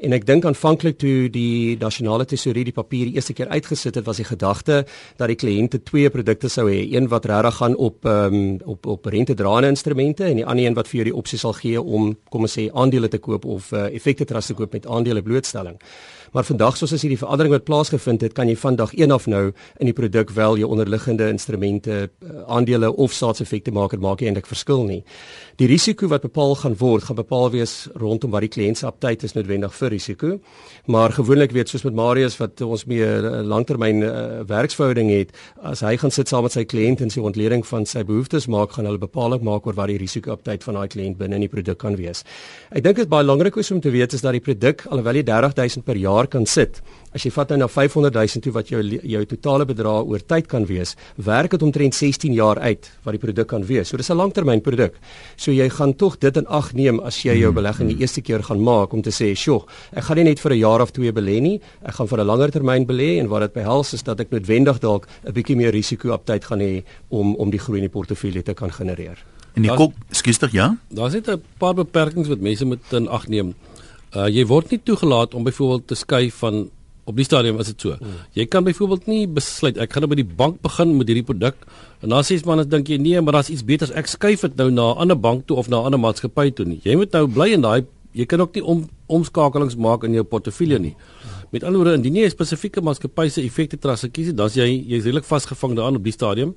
En 0.00 0.16
ek 0.16 0.24
dink 0.24 0.48
aanvanklik 0.48 0.96
toe 0.96 1.28
die 1.28 1.76
nasionale 1.84 2.24
tesourie 2.24 2.64
die 2.70 2.76
papier 2.78 3.12
die 3.12 3.20
eerste 3.20 3.36
keer 3.36 3.52
uitgesit 3.52 4.00
het, 4.00 4.08
was 4.08 4.22
die 4.22 4.28
gedagte 4.30 4.80
dat 5.20 5.28
die 5.28 5.36
kliënte 5.44 5.82
twee 5.84 6.08
produkte 6.08 6.48
sou 6.48 6.70
hê, 6.70 6.86
een 6.88 7.10
wat 7.12 7.28
regtig 7.28 7.60
gaan 7.60 7.76
op 7.76 8.08
ehm 8.08 8.40
um, 8.40 8.48
op 8.64 8.88
op 8.96 9.12
rentedraende 9.12 9.74
instrumente 9.76 10.24
en 10.24 10.40
die 10.40 10.48
ander 10.48 10.64
een 10.64 10.80
wat 10.80 10.88
vir 10.88 11.02
jou 11.02 11.08
die 11.12 11.16
opsie 11.20 11.38
sal 11.38 11.52
gee 11.60 11.76
om 11.76 12.14
kom 12.32 12.48
ons 12.48 12.56
sê 12.56 12.70
aandele 12.72 13.12
te 13.12 13.20
koop 13.20 13.44
of 13.44 13.72
uh, 13.76 13.90
effekte 13.92 14.24
as 14.38 14.50
te 14.50 14.56
koop 14.58 14.72
met 14.72 14.86
aandele 14.86 15.22
blootstelling. 15.22 15.78
Maar 16.32 16.44
vandag 16.44 16.76
soos 16.76 16.92
as 16.92 17.04
hierdie 17.04 17.18
verandering 17.20 17.54
wat 17.54 17.64
plaasgevind 17.64 18.24
het, 18.24 18.34
kan 18.36 18.48
jy 18.48 18.56
van 18.56 18.76
dag 18.76 18.92
1 18.94 19.14
af 19.14 19.26
nou 19.30 19.52
in 19.78 19.88
die 19.88 19.94
produk 19.96 20.30
wel 20.34 20.58
jou 20.58 20.70
onderliggende 20.70 21.28
instrumente, 21.28 22.08
uh, 22.08 22.42
aandele 22.46 22.90
of 22.96 23.12
staatseffekte 23.12 23.72
maak 23.72 23.92
en 23.92 24.02
maak 24.04 24.20
eintlik 24.20 24.46
verskil 24.46 24.84
nie. 24.88 25.02
Die 25.56 25.68
risiko 25.70 26.08
wat 26.08 26.26
bepaal 26.26 26.54
gaan 26.54 26.76
word, 26.78 27.04
gaan 27.08 27.18
bepaal 27.18 27.50
wees 27.54 27.88
rondom 27.94 28.34
wat 28.34 28.46
die 28.46 28.52
kliënt 28.52 28.78
se 28.78 28.86
aptyd 28.86 29.22
is 29.22 29.34
noodwendig 29.34 29.74
vir 29.74 29.94
risiko. 29.94 30.34
Maar 30.86 31.12
gewoonlik 31.12 31.54
weet 31.56 31.68
soos 31.68 31.84
met 31.84 31.94
Marius 31.94 32.38
wat 32.38 32.60
ons 32.60 32.84
mee 32.84 33.04
'n 33.04 33.24
uh, 33.24 33.42
langtermyn 33.42 34.02
uh, 34.02 34.42
werksverhouding 34.46 35.10
het, 35.10 35.30
as 35.62 35.80
hy 35.80 35.96
gaan 35.96 36.10
sit 36.10 36.28
saam 36.28 36.42
met 36.42 36.52
sy 36.52 36.64
kliënt 36.64 37.00
en 37.00 37.10
sy 37.10 37.20
ontleding 37.20 37.66
van 37.66 37.86
sy 37.86 38.02
behoeftes 38.02 38.46
maak, 38.46 38.72
gaan 38.72 38.84
hulle 38.84 38.98
bepaling 38.98 39.42
maak 39.42 39.66
oor 39.66 39.74
wat 39.74 39.86
die 39.86 39.98
risiko 39.98 40.32
aptyd 40.32 40.64
van 40.64 40.74
daai 40.74 40.88
kliënt 40.88 41.18
binne 41.18 41.34
in 41.34 41.40
die 41.40 41.48
produk 41.48 41.78
kan 41.78 41.96
wees. 41.96 42.24
Ek 42.70 42.82
dink 42.82 42.96
dit 42.96 43.04
is 43.04 43.10
baie 43.10 43.24
belangrik 43.28 43.56
om 43.56 43.80
te 43.80 43.90
weet 43.90 44.12
is 44.12 44.22
dat 44.24 44.32
die 44.32 44.40
produk 44.40 44.86
alhoewel 44.88 45.14
jy 45.14 45.22
30000 45.22 45.84
per 45.84 45.96
jaar 45.96 46.17
kan 46.26 46.46
sit, 46.46 46.82
As 47.16 47.24
jy 47.24 47.30
vat 47.32 47.54
nou 47.54 47.56
na 47.62 47.66
500 47.72 48.12
000 48.12 48.42
toe 48.44 48.50
wat 48.52 48.68
jou 48.68 48.82
jou 48.84 49.20
totale 49.30 49.64
bedrag 49.68 50.10
oor 50.10 50.20
tyd 50.28 50.48
kan 50.50 50.66
wees, 50.68 50.92
werk 51.24 51.54
dit 51.54 51.62
omtrent 51.64 51.96
16 51.96 52.34
jaar 52.36 52.60
uit 52.60 52.84
wat 53.06 53.16
die 53.16 53.22
produk 53.22 53.48
kan 53.48 53.64
wees. 53.64 53.88
So 53.88 53.96
dis 53.96 54.10
'n 54.10 54.16
langtermynproduk. 54.16 54.92
So 55.36 55.50
jy 55.50 55.70
gaan 55.70 55.96
tog 55.96 56.18
dit 56.18 56.36
in 56.36 56.46
ag 56.46 56.74
neem 56.74 57.00
as 57.00 57.22
jy 57.24 57.32
jou 57.40 57.50
hmm. 57.50 57.54
belegging 57.54 57.88
die 57.88 58.00
eerste 58.00 58.20
keer 58.20 58.42
gaan 58.42 58.60
maak 58.60 58.92
om 58.92 59.02
te 59.02 59.10
sê, 59.10 59.34
"Sjoe, 59.34 59.64
ek 59.96 60.04
gaan 60.04 60.16
nie 60.16 60.24
net 60.24 60.40
vir 60.40 60.52
'n 60.52 60.58
jaar 60.58 60.82
of 60.82 60.92
twee 60.92 61.12
belê 61.12 61.40
nie, 61.40 61.60
ek 61.82 61.94
gaan 61.94 62.08
vir 62.08 62.20
'n 62.20 62.26
langer 62.26 62.50
termyn 62.50 62.86
belê 62.86 63.18
en 63.18 63.28
wat 63.28 63.40
dit 63.40 63.52
behels 63.54 63.94
is 63.94 64.02
dat 64.02 64.20
ek 64.20 64.30
noodwendig 64.30 64.78
dalk 64.78 65.08
'n 65.24 65.32
bietjie 65.32 65.56
meer 65.56 65.72
risiko 65.72 66.12
op 66.12 66.26
tyd 66.26 66.44
gaan 66.44 66.60
hê 66.60 66.84
om 67.08 67.34
om 67.36 67.50
die 67.50 67.58
groei 67.58 67.78
in 67.78 67.88
die 67.88 68.00
portefeulje 68.00 68.42
te 68.42 68.54
kan 68.54 68.70
genereer." 68.70 69.16
En 69.54 69.62
die 69.62 69.74
kop, 69.74 69.94
skus 70.10 70.38
tog 70.38 70.50
ja? 70.50 70.76
Daar's 70.90 71.14
net 71.14 71.28
'n 71.28 71.42
paar 71.58 71.74
beperkings 71.74 72.28
wat 72.28 72.40
mense 72.40 72.64
moet 72.64 72.92
in 72.92 73.08
ag 73.08 73.28
neem. 73.28 73.54
Uh 74.16 74.28
jy 74.32 74.46
word 74.46 74.70
nie 74.70 74.80
toegelaat 74.80 75.34
om 75.34 75.44
byvoorbeeld 75.44 75.86
te 75.86 75.94
skuif 75.94 76.34
van 76.44 76.70
op 77.08 77.16
die 77.16 77.24
stadium 77.24 77.58
is 77.60 77.66
dit 77.72 77.80
so. 77.80 77.96
Mm. 77.96 78.16
Jy 78.36 78.46
kan 78.46 78.64
byvoorbeeld 78.64 79.06
nie 79.06 79.26
besluit 79.26 79.78
ek 79.80 79.92
gaan 79.92 80.04
nou 80.04 80.10
by 80.12 80.20
die 80.20 80.28
bank 80.28 80.60
begin 80.62 80.96
met 80.96 81.08
hierdie 81.08 81.24
produk 81.24 81.56
en 82.02 82.12
dan 82.12 82.24
sies 82.24 82.44
man 82.44 82.60
as 82.60 82.68
dink 82.68 82.88
jy 82.88 82.98
nee, 83.00 83.20
maar 83.20 83.38
daar's 83.38 83.48
iets 83.52 83.64
beters. 83.64 83.92
Ek 83.96 84.06
skuif 84.06 84.44
dit 84.44 84.56
nou 84.56 84.70
na 84.70 84.92
'n 84.92 84.98
ander 85.04 85.16
bank 85.16 85.46
toe 85.46 85.56
of 85.56 85.68
na 85.68 85.80
'n 85.80 85.84
ander 85.86 86.00
maatskappy 86.00 86.50
toe 86.50 86.66
nie. 86.66 86.80
Jy 86.84 86.96
moet 86.96 87.12
nou 87.12 87.26
bly 87.26 87.52
in 87.52 87.62
daai 87.62 87.86
jy 88.12 88.26
kan 88.26 88.40
ook 88.40 88.54
nie 88.56 88.64
om 88.64 88.86
omskakelings 89.06 89.76
maak 89.76 90.04
in 90.04 90.16
jou 90.16 90.24
portefeulje 90.24 90.78
nie. 90.78 90.94
Met 91.52 91.64
ander 91.64 91.80
woorde, 91.80 91.96
indien 91.96 92.14
jy 92.14 92.24
'n 92.24 92.30
spesifieke 92.30 92.80
maatskappy 92.80 93.28
se 93.28 93.42
effekte 93.42 93.78
trust 93.78 94.10
kies, 94.12 94.34
dan 94.34 94.46
is 94.46 94.54
jy 94.54 94.84
jy's 94.88 95.04
redelik 95.04 95.24
vasgevang 95.24 95.76
daaraan 95.76 95.96
op 95.96 96.04
die 96.04 96.12
stadium. 96.12 96.54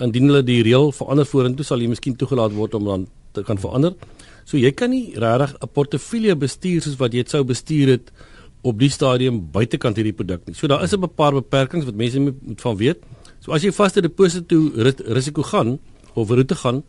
Indien 0.00 0.28
hulle 0.28 0.42
die 0.42 0.62
reël 0.62 0.92
verander 0.92 1.26
vorentoe, 1.26 1.64
sal 1.64 1.80
jy 1.80 1.88
miskien 1.88 2.16
toegelaat 2.16 2.52
word 2.52 2.74
om 2.74 2.84
dan 2.84 3.06
te 3.32 3.42
kan 3.42 3.58
verander. 3.58 3.94
So 4.48 4.56
jy 4.56 4.70
kan 4.72 4.88
nie 4.90 5.12
regtig 5.12 5.56
'n 5.60 5.68
portefeulje 5.76 6.34
bestuur 6.34 6.80
soos 6.80 6.96
wat 6.96 7.12
jy 7.12 7.20
dit 7.20 7.30
sou 7.30 7.44
bestuur 7.44 7.88
het 7.88 8.10
op 8.62 8.78
die 8.78 8.88
stadium 8.88 9.50
buitekant 9.52 9.96
hierdie 9.96 10.16
produk 10.16 10.46
nie. 10.46 10.54
So 10.54 10.66
daar 10.66 10.82
is 10.82 10.92
'n 10.92 11.08
paar 11.14 11.32
beperkings 11.32 11.84
wat 11.84 11.94
mense 11.94 12.18
moet, 12.18 12.34
van 12.56 12.76
weet. 12.76 12.98
So 13.40 13.52
as 13.52 13.62
jy 13.62 13.72
vaste 13.72 14.00
deposito 14.00 14.72
risiko 15.06 15.42
gaan 15.42 15.78
of 16.14 16.30
roete 16.30 16.54
gaan, 16.54 16.82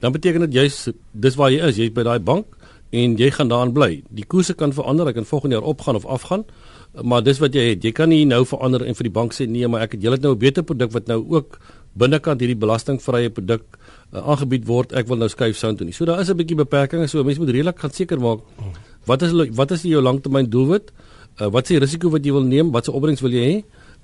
dan 0.00 0.12
beteken 0.12 0.40
dit 0.40 0.54
jy's 0.54 0.88
dis 1.12 1.34
waar 1.36 1.50
jy 1.50 1.62
is, 1.62 1.76
jy's 1.76 1.92
by 1.92 2.02
daai 2.02 2.18
bank 2.18 2.46
en 2.90 3.16
jy 3.16 3.30
gaan 3.30 3.48
daarin 3.48 3.72
bly. 3.72 4.02
Die 4.10 4.24
koerse 4.24 4.54
kan 4.54 4.72
verander, 4.72 5.06
hy 5.06 5.12
kan 5.12 5.24
volgende 5.24 5.56
jaar 5.56 5.64
opgaan 5.64 5.96
of 5.96 6.06
afgaan, 6.06 6.44
maar 7.02 7.22
dis 7.22 7.38
wat 7.38 7.54
jy 7.54 7.70
het. 7.70 7.84
Jy 7.84 7.92
kan 7.92 8.08
nie 8.08 8.24
nou 8.24 8.44
verander 8.44 8.82
en 8.82 8.94
vir 8.94 9.04
die 9.04 9.12
bank 9.12 9.32
sê 9.32 9.48
nee, 9.48 9.68
maar 9.68 9.82
ek 9.82 9.92
het 9.92 10.02
julle 10.02 10.18
nou 10.20 10.34
'n 10.34 10.38
beter 10.38 10.62
produk 10.62 10.92
wat 10.92 11.06
nou 11.06 11.24
ook 11.28 11.58
binnekant 11.94 12.40
hierdie 12.40 12.58
belastingvrye 12.58 13.30
produk 13.30 13.62
aangebied 14.20 14.66
word. 14.66 14.92
Ek 14.92 15.08
wil 15.10 15.18
nou 15.18 15.28
skuif 15.28 15.56
sound 15.58 15.78
toe 15.78 15.86
nie. 15.86 15.94
So 15.94 16.04
daar 16.04 16.20
is 16.20 16.30
'n 16.30 16.36
bietjie 16.36 16.56
beperkings, 16.56 17.10
so 17.10 17.24
mense 17.24 17.40
moet 17.40 17.50
redelik 17.50 17.78
gaan 17.78 17.90
seker 17.90 18.20
maak 18.20 18.40
wat 19.06 19.22
is 19.22 19.32
wat 19.52 19.70
is 19.70 19.82
jou 19.82 20.02
langtermyn 20.02 20.48
doelwit? 20.50 20.92
Uh, 21.40 21.50
wat 21.50 21.64
is 21.64 21.74
die 21.74 21.82
risiko 21.82 22.10
wat 22.10 22.24
jy 22.24 22.32
wil 22.32 22.46
neem? 22.46 22.70
Wat 22.72 22.84
se 22.84 22.92
opbrengs 22.92 23.20
wil 23.24 23.34
jy 23.34 23.44
hê? 23.44 23.56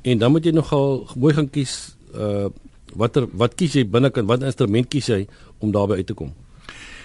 En 0.03 0.19
dan 0.19 0.33
moet 0.33 0.45
jy 0.45 0.53
nogal 0.53 1.07
mooi 1.17 1.35
gaan 1.35 1.49
kies 1.51 1.97
uh 2.15 2.51
watter 2.99 3.29
wat 3.39 3.55
kies 3.55 3.77
jy 3.79 3.85
binnekant? 3.87 4.27
Wat 4.27 4.43
instrument 4.43 4.89
kies 4.91 5.07
jy 5.07 5.27
om 5.63 5.71
daarbey 5.71 6.01
uit 6.03 6.09
te 6.11 6.15
kom? 6.19 6.33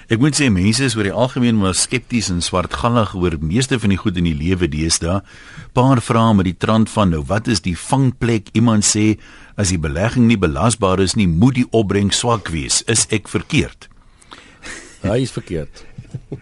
Ek 0.10 0.22
moet 0.22 0.38
sê 0.38 0.52
mense 0.54 0.82
is 0.86 0.96
oor 0.98 1.06
die 1.06 1.14
algemeen 1.14 1.58
maar 1.58 1.74
skepties 1.78 2.32
en 2.34 2.42
swartgallig 2.42 3.14
oor 3.18 3.38
meeste 3.42 3.78
van 3.82 3.94
die 3.94 3.98
goed 4.02 4.18
in 4.18 4.26
die 4.26 4.38
lewe 4.38 4.70
deesdae. 4.70 5.20
Paar 5.78 6.02
vrae 6.02 6.34
met 6.38 6.50
die 6.50 6.58
trant 6.58 6.90
van 6.94 7.14
nou, 7.14 7.24
wat 7.26 7.50
is 7.50 7.62
die 7.66 7.74
vangplek? 7.78 8.50
Iemand 8.58 8.86
sê 8.86 9.16
as 9.56 9.72
die 9.72 9.80
belegging 9.80 10.28
nie 10.28 10.38
belasbaar 10.38 11.00
is 11.00 11.16
nie, 11.16 11.28
moet 11.28 11.56
die 11.56 11.68
opbrengs 11.72 12.20
swak 12.20 12.52
wees. 12.54 12.82
Is 12.92 13.08
ek 13.16 13.28
verkeerd? 13.32 13.90
Hy 15.02 15.22
is 15.24 15.32
verkeerd. 15.36 15.86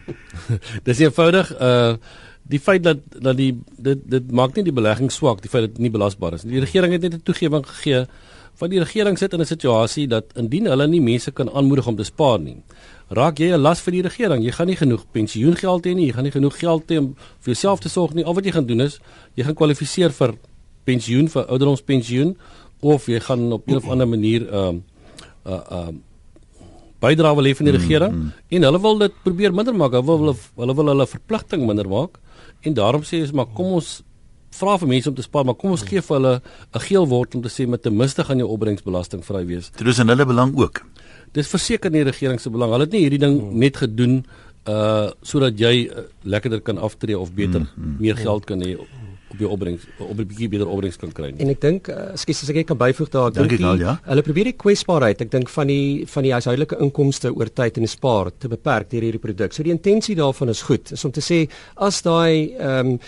Dis 0.88 1.01
eenvoudig 1.03 1.53
uh 1.60 1.96
die 2.43 2.60
feit 2.60 2.84
dat 2.84 3.00
dat 3.24 3.38
die 3.39 3.53
dit 3.79 4.01
dit 4.12 4.32
maak 4.36 4.58
nie 4.58 4.65
die 4.67 4.75
belegging 4.75 5.08
swak, 5.12 5.39
die 5.41 5.50
feit 5.50 5.63
dat 5.63 5.77
dit 5.77 5.86
nie 5.86 5.91
belasbaar 5.93 6.36
is. 6.36 6.43
Die 6.43 6.60
regering 6.60 6.91
het 6.91 7.01
net 7.01 7.13
'n 7.15 7.24
toegewing 7.24 7.63
gegee 7.65 8.05
van 8.60 8.70
die 8.70 8.79
regering 8.79 9.17
sit 9.17 9.34
in 9.34 9.41
'n 9.41 9.46
situasie 9.46 10.08
dat 10.08 10.25
indien 10.36 10.65
hulle 10.65 10.88
nie 10.88 11.01
mense 11.01 11.32
kan 11.32 11.50
aanmoedig 11.50 11.88
om 11.88 11.96
te 11.96 12.03
spaar 12.03 12.39
nie, 12.39 12.58
raak 13.10 13.39
jy 13.39 13.53
'n 13.53 13.62
las 13.62 13.82
vir 13.82 13.91
die 13.91 14.01
regering. 14.01 14.43
Jy 14.43 14.51
gaan 14.51 14.67
nie 14.67 14.75
genoeg 14.75 15.05
pensioengeld 15.12 15.86
hê 15.86 15.96
nie, 15.96 16.05
jy 16.08 16.13
gaan 16.13 16.24
nie 16.24 16.32
genoeg 16.32 16.60
geld 16.60 16.84
hê 16.91 16.98
om 16.98 17.15
vir 17.39 17.53
jouself 17.53 17.79
te 17.79 17.89
sorg 17.89 18.13
nie. 18.13 18.25
Al 18.25 18.34
wat 18.34 18.46
jy 18.46 18.51
gaan 18.51 18.65
doen 18.65 18.82
is 18.82 19.00
jy 19.36 19.43
gaan 19.43 19.55
kwalifiseer 19.55 20.12
vir 20.12 20.36
pensioen 20.84 21.29
vir 21.29 21.46
ouderdomspensioen 21.46 22.38
of 22.83 23.07
jy 23.07 23.19
gaan 23.19 23.51
op 23.51 23.67
'n 23.67 23.75
of 23.75 23.89
ander 23.89 24.07
manier 24.07 24.47
ehm 24.47 24.81
uh, 25.45 25.51
uh 25.53 25.61
uh 25.71 25.91
bydrae 27.03 27.35
wil 27.35 27.45
hê 27.45 27.55
van 27.55 27.65
die 27.65 27.75
regering 27.75 28.13
mm, 28.13 28.21
mm. 28.21 28.31
en 28.55 28.63
hulle 28.63 28.79
wil 28.79 28.97
dit 28.97 29.13
probeer 29.23 29.53
minder 29.53 29.75
maak. 29.75 29.91
Hulle 29.91 30.05
wil 30.05 30.17
hulle, 30.17 30.35
hulle 30.55 30.75
wil 30.75 30.87
hulle 30.87 31.07
verpligting 31.07 31.65
minder 31.67 31.87
maak 31.89 32.19
en 32.61 32.73
daarom 32.73 33.03
sê 33.03 33.19
jy 33.19 33.31
maar 33.33 33.51
kom 33.53 33.73
ons 33.79 34.03
vra 34.53 34.77
vir 34.77 34.87
mense 34.87 35.09
om 35.09 35.15
te 35.15 35.25
spaar, 35.25 35.45
maar 35.45 35.55
kom 35.55 35.71
ons 35.71 35.83
gee 35.83 36.01
vir 36.01 36.15
hulle 36.15 36.41
'n 36.73 36.79
geel 36.79 37.05
word 37.07 37.35
om 37.35 37.41
te 37.41 37.49
sê 37.49 37.67
met 37.67 37.81
ten 37.81 37.97
minste 37.97 38.23
gaan 38.23 38.37
jou 38.37 38.47
opbrengsbelasting 38.47 39.23
vry 39.25 39.45
wees. 39.45 39.71
Dit 39.71 39.87
is 39.87 39.99
in 39.99 40.07
hulle 40.07 40.25
belang 40.25 40.55
ook 40.55 40.85
dis 41.33 41.49
verseker 41.49 41.93
nie 41.93 42.03
die 42.03 42.11
regering 42.11 42.41
se 42.41 42.51
belang. 42.53 42.73
Hulle 42.75 42.87
het 42.87 42.95
nie 42.95 43.05
hierdie 43.05 43.21
ding 43.21 43.39
hmm. 43.39 43.61
net 43.65 43.79
gedoen 43.83 44.23
uh 44.69 45.11
sodat 45.27 45.57
jy 45.59 45.89
uh, 45.89 46.05
lekkerder 46.23 46.61
kan 46.63 46.77
aftree 46.79 47.17
of 47.19 47.33
beter 47.35 47.65
hmm, 47.65 47.73
hmm. 47.75 47.95
meer 47.99 48.15
geld 48.15 48.45
kan 48.47 48.61
hê 48.63 48.77
op 49.33 49.39
die 49.41 49.49
opbrengs 49.49 49.85
op 49.97 50.17
'n 50.17 50.27
bietjie 50.27 50.49
beter 50.49 50.67
opbrengs 50.67 50.97
kan 50.97 51.11
kry. 51.11 51.33
En 51.37 51.49
ek 51.49 51.61
dink, 51.61 51.87
uh, 51.87 52.13
skus 52.15 52.43
as 52.43 52.49
ek 52.49 52.65
kan 52.67 52.77
byvoeg 52.77 53.09
daar, 53.09 53.27
ek 53.27 53.49
dink 53.49 53.79
ja? 53.79 53.99
hulle 54.05 54.21
probeer 54.21 54.43
die 54.51 54.57
kwesbaarheid, 54.57 55.21
ek 55.21 55.31
dink 55.31 55.49
van 55.49 55.67
die 55.67 56.05
van 56.07 56.23
die 56.23 56.31
huishoudelike 56.31 56.79
inkomste 56.79 57.33
oor 57.33 57.49
tyd 57.49 57.77
en 57.77 57.87
spaar 57.87 58.31
te 58.37 58.47
beperk 58.47 58.89
deur 58.89 59.01
hierdie 59.01 59.19
produk. 59.19 59.53
So 59.53 59.63
die 59.63 59.71
intensie 59.71 60.15
daarvan 60.15 60.49
is 60.49 60.61
goed. 60.61 60.91
Is 60.91 61.05
om 61.05 61.11
te 61.11 61.21
sê 61.21 61.49
as 61.75 62.01
daai 62.01 62.53
ehm 62.57 62.93
um, 62.93 62.99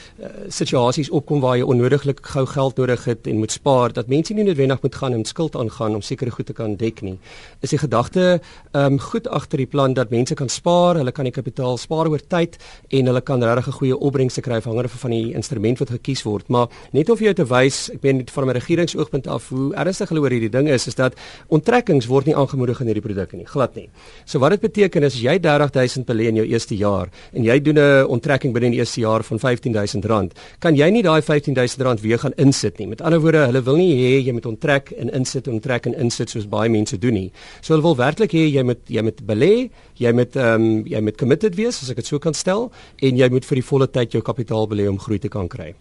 situasies 0.50 1.10
opkom 1.10 1.41
waar 1.41 1.58
jy 1.58 1.63
onnodiglik 1.63 2.20
gou 2.22 2.46
geld 2.46 2.77
nodig 2.77 3.05
het 3.05 3.27
en 3.27 3.38
moet 3.38 3.51
spaar, 3.51 3.94
dat 3.94 4.08
mense 4.08 4.34
nie 4.34 4.44
noodwendig 4.44 4.82
moet 4.82 4.96
gaan 4.96 5.13
en 5.13 5.25
skuld 5.25 5.55
aangaan 5.55 5.96
om 5.96 6.01
sekere 6.01 6.32
goed 6.32 6.46
te 6.46 6.53
kan 6.53 6.75
dek 6.75 7.01
nie. 7.01 7.20
Is 7.62 7.70
die 7.70 7.79
gedagte 7.79 8.41
ehm 8.74 8.94
um, 8.94 9.00
goed 9.00 9.27
agter 9.27 9.58
die 9.58 9.65
plan 9.67 9.94
dat 9.94 10.10
mense 10.10 10.34
kan 10.34 10.50
spaar, 10.50 10.96
hulle 10.96 11.12
kan 11.12 11.25
die 11.25 11.32
kapitaal 11.32 11.77
spaar 11.77 12.08
oor 12.08 12.20
tyd 12.20 12.58
en 12.89 13.05
hulle 13.05 13.22
kan 13.22 13.44
regtig 13.44 13.67
'n 13.67 13.77
goeie 13.79 13.98
opbrengs 13.98 14.39
kry 14.41 14.58
afhangende 14.58 14.89
van 14.89 15.12
die 15.12 15.34
instrument 15.34 15.79
wat 15.79 15.89
gekies 15.89 16.15
gekies 16.16 16.26
word, 16.26 16.50
maar 16.50 16.70
net 16.94 17.10
of 17.10 17.20
jy 17.22 17.34
te 17.36 17.46
wys, 17.46 17.90
ek 17.94 18.04
meen 18.04 18.24
van 18.26 18.48
'n 18.48 18.56
regeringsoogpunt 18.56 19.28
af 19.28 19.50
hoe 19.50 19.74
ernstig 19.76 20.10
hulle 20.10 20.22
oor 20.22 20.32
hierdie 20.32 20.50
ding 20.50 20.68
is, 20.68 20.88
is 20.88 20.96
dat 20.96 21.14
onttrekkings 21.50 22.08
word 22.08 22.26
nie 22.28 22.36
aangemoedig 22.36 22.82
in 22.82 22.88
hierdie 22.88 23.04
produkte 23.04 23.38
nie, 23.38 23.46
glad 23.46 23.76
nie. 23.76 23.90
So 24.26 24.40
wat 24.40 24.52
dit 24.52 24.62
beteken 24.62 25.04
is 25.04 25.22
jy 25.22 25.40
30000 25.40 26.06
belê 26.06 26.28
in 26.28 26.36
jou 26.36 26.46
eerste 26.46 26.76
jaar 26.76 27.10
en 27.34 27.44
jy 27.44 27.60
doen 27.60 27.78
'n 27.78 28.06
onttrekking 28.08 28.54
binne 28.54 28.72
die 28.72 28.80
eerste 28.80 29.02
jaar 29.02 29.24
van 29.24 29.38
R15000, 29.38 30.34
kan 30.60 30.76
jy 30.76 30.90
nie 30.90 31.04
daai 31.04 31.22
R15000 31.22 32.02
weer 32.02 32.20
gaan 32.20 32.34
insit 32.38 32.80
nie. 32.80 32.88
Met 32.88 33.02
ander 33.02 33.20
woorde, 33.20 33.46
hulle 33.46 33.62
wil 33.62 33.76
nie 33.76 33.94
hê 33.94 34.26
jy 34.26 34.32
moet 34.32 34.46
onttrek 34.46 34.92
en 34.92 35.10
insit 35.10 35.48
onttrek 35.48 35.86
en 35.86 35.94
insit 35.94 36.30
soos 36.30 36.48
baie 36.48 36.70
mense 36.70 36.98
doen 36.98 37.14
nie. 37.14 37.32
So 37.62 37.74
hulle 37.74 37.84
wil 37.84 37.96
werklik 37.96 38.32
hê 38.32 38.52
jy 38.52 38.64
moet 38.64 38.80
jy 38.88 39.02
moet 39.02 39.26
belê, 39.26 39.70
jy 39.98 40.12
moet 40.12 40.36
ehm 40.36 40.62
um, 40.62 40.84
jy 40.86 41.02
moet 41.02 41.18
committed 41.18 41.56
wees 41.56 41.82
as 41.82 41.90
ek 41.90 41.98
dit 41.98 42.06
so 42.06 42.20
kan 42.20 42.34
stel 42.34 42.72
en 43.02 43.18
jy 43.18 43.30
moet 43.30 43.46
vir 43.46 43.56
die 43.56 43.68
volle 43.70 43.88
tyd 43.88 44.14
jou 44.14 44.22
kapitaal 44.22 44.68
belê 44.68 44.88
om 44.90 45.00
groei 45.00 45.20
te 45.20 45.30
kan 45.30 45.48
kry. 45.48 45.74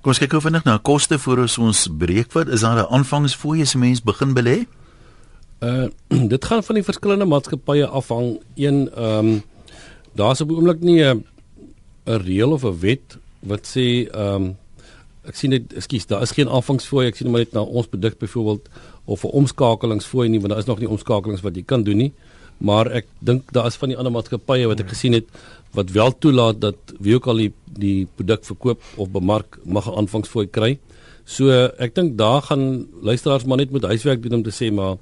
Kom 0.00 0.12
ons 0.12 0.18
kyk 0.18 0.30
gou 0.30 0.40
vinnig 0.40 0.64
na 0.64 0.78
koste 0.78 1.18
voor 1.18 1.44
ons 1.44 1.88
breek 1.98 2.32
wat 2.32 2.48
is 2.48 2.60
daar 2.60 2.82
'n 2.82 2.92
aanvangsfooie 2.96 3.62
as 3.62 3.74
mens 3.74 4.02
begin 4.02 4.34
belê? 4.34 4.66
Uh 5.60 5.88
dit 6.32 6.44
gaan 6.44 6.62
van 6.62 6.74
die 6.74 6.84
verskillende 6.84 7.24
maatskappye 7.24 7.86
afhang. 7.86 8.40
Een 8.56 8.90
ehm 8.94 9.26
um, 9.26 9.42
daar's 10.12 10.40
op 10.40 10.48
die 10.48 10.56
oomblik 10.56 10.80
nie 10.80 11.04
'n 11.04 11.24
'n 12.06 12.22
reël 12.26 12.52
of 12.52 12.64
'n 12.64 12.78
wet 12.80 13.18
wat 13.40 13.66
sê 13.66 14.08
ehm 14.08 14.34
um, 14.34 14.56
ek 15.24 15.36
sien 15.36 15.50
dit 15.50 15.72
ekskuus 15.72 16.06
daar 16.06 16.22
is 16.22 16.32
geen 16.36 16.48
aanvangsfooie 16.48 17.08
ek 17.08 17.16
sien 17.16 17.30
maar 17.30 17.44
net 17.44 17.52
na 17.52 17.60
ons 17.60 17.86
produk 17.86 18.18
byvoorbeeld 18.18 18.68
of 19.04 19.24
'n 19.24 19.34
omskakelingsfooie 19.40 20.28
nie 20.28 20.40
want 20.40 20.50
daar 20.52 20.58
is 20.58 20.70
nog 20.70 20.78
nie 20.78 20.88
omskakelings 20.88 21.42
wat 21.42 21.56
jy 21.56 21.62
kan 21.62 21.82
doen 21.82 21.96
nie 21.96 22.12
maar 22.60 22.90
ek 23.00 23.08
dink 23.24 23.52
daar 23.56 23.66
is 23.70 23.78
van 23.80 23.92
die 23.92 23.96
ander 23.96 24.12
maatskappye 24.12 24.68
wat 24.68 24.82
ek 24.82 24.92
gesien 24.92 25.16
het 25.16 25.28
wat 25.76 25.92
wel 25.94 26.12
toelaat 26.18 26.60
dat 26.60 26.94
wie 27.00 27.14
ook 27.16 27.28
al 27.30 27.40
die 27.44 27.52
die 27.80 28.06
produk 28.18 28.44
verkoop 28.44 28.82
of 28.96 29.10
bemark 29.14 29.58
mag 29.64 29.86
'n 29.86 29.96
aanvangsfooi 30.02 30.46
kry. 30.46 30.78
So 31.24 31.48
ek 31.78 31.94
dink 31.94 32.18
daar 32.18 32.42
gaan 32.42 32.86
luisteraars 33.02 33.44
maar 33.44 33.56
net 33.56 33.70
moet 33.70 33.84
huiswerk 33.84 34.22
doen 34.22 34.34
om 34.34 34.42
te 34.42 34.50
sê 34.50 34.72
maar 34.72 34.96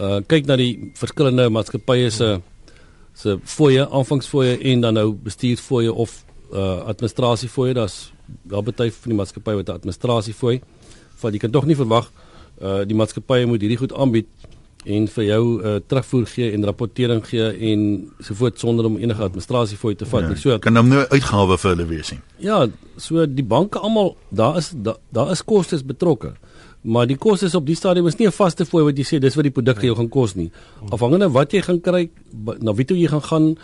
uh 0.00 0.20
kyk 0.26 0.46
na 0.46 0.56
die 0.56 0.92
verskillende 0.94 1.48
maatskappye 1.48 2.10
se 2.10 2.40
se 3.14 3.38
fooie 3.44 3.88
aanvangsfooie 3.88 4.58
en 4.58 4.80
dan 4.80 4.94
nou 4.94 5.12
bestuursfooie 5.12 5.92
of 5.92 6.24
uh 6.52 6.84
administrasiefooie. 6.90 7.74
Daar's 7.74 8.12
daar 8.42 8.62
baie 8.62 8.92
van 8.92 9.10
die 9.10 9.20
maatskappye 9.20 9.54
wat 9.54 9.68
'n 9.68 9.78
administrasiefooi 9.78 10.60
want 11.20 11.34
jy 11.34 11.40
kan 11.40 11.50
tog 11.50 11.66
nie 11.66 11.76
verwag 11.76 12.12
uh 12.62 12.84
die 12.84 12.96
maatskappye 12.96 13.46
moet 13.46 13.60
hierdie 13.60 13.78
goed 13.78 13.94
aanbied 13.94 14.26
en 14.84 15.06
vir 15.12 15.24
jou 15.26 15.42
uh, 15.60 15.74
terugvoer 15.86 16.26
gee 16.26 16.52
en 16.54 16.64
rapportering 16.64 17.20
gee 17.28 17.48
en 17.70 17.82
so 18.18 18.34
voort 18.34 18.58
sonder 18.58 18.86
om 18.88 18.96
enige 18.96 19.22
administrasie 19.22 19.76
vir 19.76 19.96
te 20.00 20.08
vat. 20.08 20.30
Ja, 20.30 20.36
so 20.40 20.58
kan 20.58 20.76
hom 20.76 20.88
nou 20.88 21.02
uitgawe 21.10 21.58
vir 21.60 21.74
hulle 21.74 21.86
wees 21.90 22.12
nie. 22.14 22.20
Ja, 22.40 22.62
so 22.96 23.26
die 23.26 23.44
banke 23.44 23.78
almal 23.78 24.14
daar 24.30 24.56
is 24.56 24.70
daar 24.72 24.96
da 25.12 25.28
is 25.34 25.44
kostes 25.44 25.84
betrokke. 25.84 26.32
Maar 26.80 27.06
die 27.06 27.18
kostes 27.20 27.54
op 27.54 27.66
die 27.68 27.76
stadium 27.76 28.06
is 28.06 28.16
nie 28.16 28.26
'n 28.26 28.32
vaste 28.32 28.64
fooi 28.64 28.84
wat 28.84 28.96
jy 28.96 29.04
sê 29.04 29.20
dis 29.20 29.36
wat 29.36 29.44
die 29.44 29.52
produk 29.52 29.82
jou 29.82 29.94
gaan 29.96 30.08
kos 30.08 30.34
nie. 30.34 30.50
Afhangende 30.88 31.28
wat 31.28 31.52
jy 31.52 31.60
gaan 31.60 31.80
kry, 31.80 32.08
na 32.60 32.72
wie 32.72 32.84
toe 32.84 32.96
jy 32.96 33.08
gaan 33.08 33.22
gaan, 33.22 33.56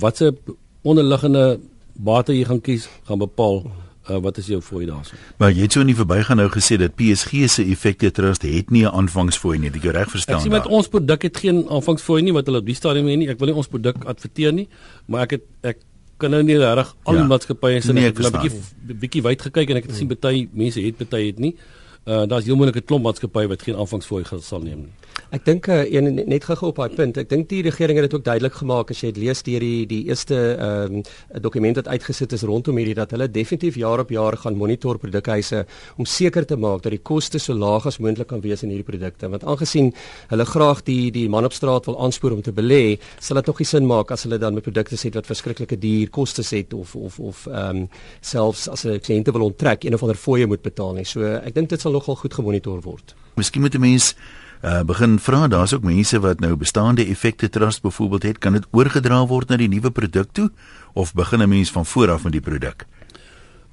watse 0.00 0.34
onderliggende 0.82 1.60
bate 1.94 2.32
jy 2.32 2.44
gaan 2.44 2.60
kies, 2.60 2.88
gaan 3.04 3.18
bepaal 3.18 3.66
Uh, 4.10 4.18
wat 4.18 4.38
is 4.38 4.46
jou 4.50 4.60
fooi 4.60 4.86
daarso? 4.86 5.14
Maar 5.38 5.52
jy 5.54 5.66
het 5.66 5.76
so 5.76 5.80
in 5.84 5.90
die 5.92 5.96
verbygaan 5.96 6.40
nou 6.40 6.48
gesê 6.50 6.78
dat 6.80 6.96
PSG 6.98 7.46
se 7.50 7.62
effekte 7.70 8.10
trust 8.10 8.42
het 8.42 8.70
nie 8.70 8.82
'n 8.82 8.90
aanvangsfooi 8.90 9.58
nie. 9.58 9.70
Ek 9.70 9.82
reg 9.82 10.10
verstaan. 10.10 10.36
Ek 10.36 10.42
sien 10.42 10.50
met 10.50 10.66
ons 10.66 10.88
produk 10.88 11.22
het 11.22 11.36
geen 11.36 11.68
aanvangsfooi 11.68 12.22
nie 12.22 12.32
wat 12.32 12.46
hulle 12.46 12.58
op 12.58 12.66
die 12.66 12.74
stadium 12.74 13.06
het 13.06 13.18
nie. 13.18 13.28
Ek 13.28 13.38
wil 13.38 13.48
nie 13.48 13.56
ons 13.56 13.68
produk 13.68 14.04
adverteer 14.04 14.52
nie, 14.52 14.68
maar 15.06 15.22
ek 15.22 15.30
het 15.30 15.42
ek 15.62 15.78
kan 16.16 16.30
nou 16.30 16.42
nie 16.42 16.58
reg 16.58 16.94
al 17.02 17.14
die 17.14 17.22
ja. 17.22 17.26
maatskappye 17.26 17.80
sien 17.80 17.94
nee, 17.94 18.06
ek 18.06 18.18
het 18.18 18.26
'n 18.26 18.40
bietjie 18.40 18.96
bietjie 18.98 19.22
wyd 19.22 19.42
gekyk 19.42 19.70
en 19.70 19.76
ek 19.76 19.82
het 19.82 19.92
gesien 19.92 20.08
baie 20.20 20.48
mense 20.52 20.80
het 20.80 21.08
baie 21.08 21.26
het 21.26 21.38
nie. 21.38 21.54
Uh 21.54 21.81
daar's 22.04 22.44
heel 22.44 22.56
moeilike 22.56 22.82
klomp 22.82 23.04
maatskappye 23.04 23.48
wat 23.48 23.62
geen 23.62 23.76
aanvangsfooi 23.76 24.24
sal 24.40 24.60
neem 24.60 24.86
nie. 24.86 24.92
Ek 25.32 25.46
dink 25.46 25.66
uh, 25.72 25.80
een 25.88 26.18
net 26.28 26.44
gou 26.44 26.68
op 26.68 26.76
daai 26.76 26.92
punt. 26.92 27.16
Ek 27.16 27.28
dink 27.30 27.46
die 27.48 27.62
regering 27.64 27.96
het 27.96 28.04
dit 28.04 28.14
ook 28.18 28.24
duidelik 28.24 28.56
gemaak 28.60 28.90
as 28.92 28.98
jy 29.00 29.12
dit 29.14 29.22
lees 29.22 29.40
deur 29.46 29.64
die 29.64 29.86
die 29.88 30.02
eerste 30.10 30.36
ehm 30.52 30.98
um, 30.98 31.04
dokument 31.40 31.78
wat 31.80 31.88
uitgesit 31.88 32.34
is 32.36 32.44
rondom 32.48 32.76
hierdie 32.76 32.96
dat 32.98 33.14
hulle 33.14 33.28
definitief 33.32 33.78
jaar 33.80 34.02
op 34.02 34.10
jaar 34.12 34.36
gaan 34.36 34.58
monitor 34.60 34.98
produkhuise 35.00 35.62
om 35.96 36.04
seker 36.04 36.44
te 36.44 36.56
maak 36.60 36.82
dat 36.84 36.92
die 36.92 37.00
koste 37.00 37.40
so 37.40 37.56
laag 37.56 37.86
as 37.88 37.96
moontlik 37.98 38.28
kan 38.28 38.42
wees 38.44 38.62
in 38.62 38.74
hierdie 38.74 38.88
produkte. 38.88 39.30
Want 39.32 39.46
aangesien 39.48 39.92
hulle 40.28 40.46
graag 40.52 40.82
die 40.84 41.10
die 41.14 41.28
man 41.32 41.48
op 41.48 41.56
straat 41.56 41.88
wil 41.88 41.96
aanspoor 42.04 42.36
om 42.36 42.42
te 42.42 42.52
belê, 42.52 42.98
sal 43.18 43.40
dit 43.40 43.48
tog 43.48 43.64
nie 43.64 43.68
sin 43.72 43.88
maak 43.88 44.12
as 44.12 44.26
hulle 44.28 44.38
dan 44.38 44.54
met 44.54 44.68
produkte 44.68 45.00
sit 45.00 45.16
wat 45.16 45.28
verskriklike 45.32 45.80
duur 45.80 46.12
kostes 46.12 46.52
het 46.52 46.76
of 46.76 46.96
of 46.96 47.18
of 47.20 47.46
ehm 47.46 47.84
um, 47.84 47.88
selfs 48.20 48.68
as 48.68 48.84
'n 48.84 49.00
kliënte 49.00 49.32
wil 49.32 49.48
onttrek 49.48 49.84
een 49.84 49.94
of 49.94 50.02
ander 50.02 50.16
fooie 50.16 50.46
moet 50.46 50.62
betaal 50.62 50.92
nie. 50.92 51.04
So 51.04 51.24
ek 51.24 51.54
dink 51.54 51.68
dit 51.70 51.80
sal 51.80 51.91
nogal 51.92 52.16
goed 52.16 52.34
gemonitor 52.34 52.80
word. 52.80 53.14
Miskien 53.36 53.62
moet 53.62 53.74
'n 53.74 53.80
mens 53.80 54.14
uh, 54.62 54.82
begin 54.82 55.18
vra 55.18 55.48
daar's 55.48 55.74
ook 55.74 55.82
mense 55.82 56.20
wat 56.20 56.40
nou 56.40 56.56
bestaande 56.56 57.04
effekte 57.04 57.48
trust 57.48 57.82
byvoorbeeld 57.82 58.22
het. 58.22 58.38
Kan 58.38 58.52
dit 58.52 58.66
oorgedra 58.70 59.26
word 59.26 59.48
na 59.48 59.56
die 59.56 59.68
nuwe 59.68 59.90
produk 59.90 60.32
toe 60.32 60.50
of 60.94 61.14
begin 61.14 61.42
'n 61.42 61.48
mens 61.48 61.70
van 61.70 61.86
voor 61.86 62.10
af 62.10 62.24
met 62.24 62.32
die 62.32 62.40
produk? 62.40 62.86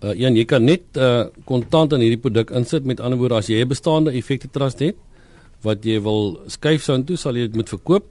Uh 0.02 0.10
een 0.16 0.36
jy 0.36 0.46
kan 0.46 0.64
net 0.64 0.82
uh 0.96 1.26
kontant 1.46 1.94
in 1.94 2.00
hierdie 2.00 2.22
produk 2.22 2.50
insit. 2.50 2.86
Met 2.86 3.00
ander 3.00 3.18
woorde 3.20 3.36
as 3.36 3.48
jy 3.48 3.62
'n 3.62 3.68
bestaande 3.68 4.12
effekte 4.12 4.48
trust 4.52 4.80
het 4.80 4.96
wat 5.62 5.84
jy 5.84 6.00
wil 6.02 6.40
skuif 6.48 6.84
sou 6.84 7.04
toe 7.04 7.18
sal 7.18 7.36
jy 7.36 7.48
dit 7.48 7.56
moet 7.56 7.70
verkoop 7.70 8.06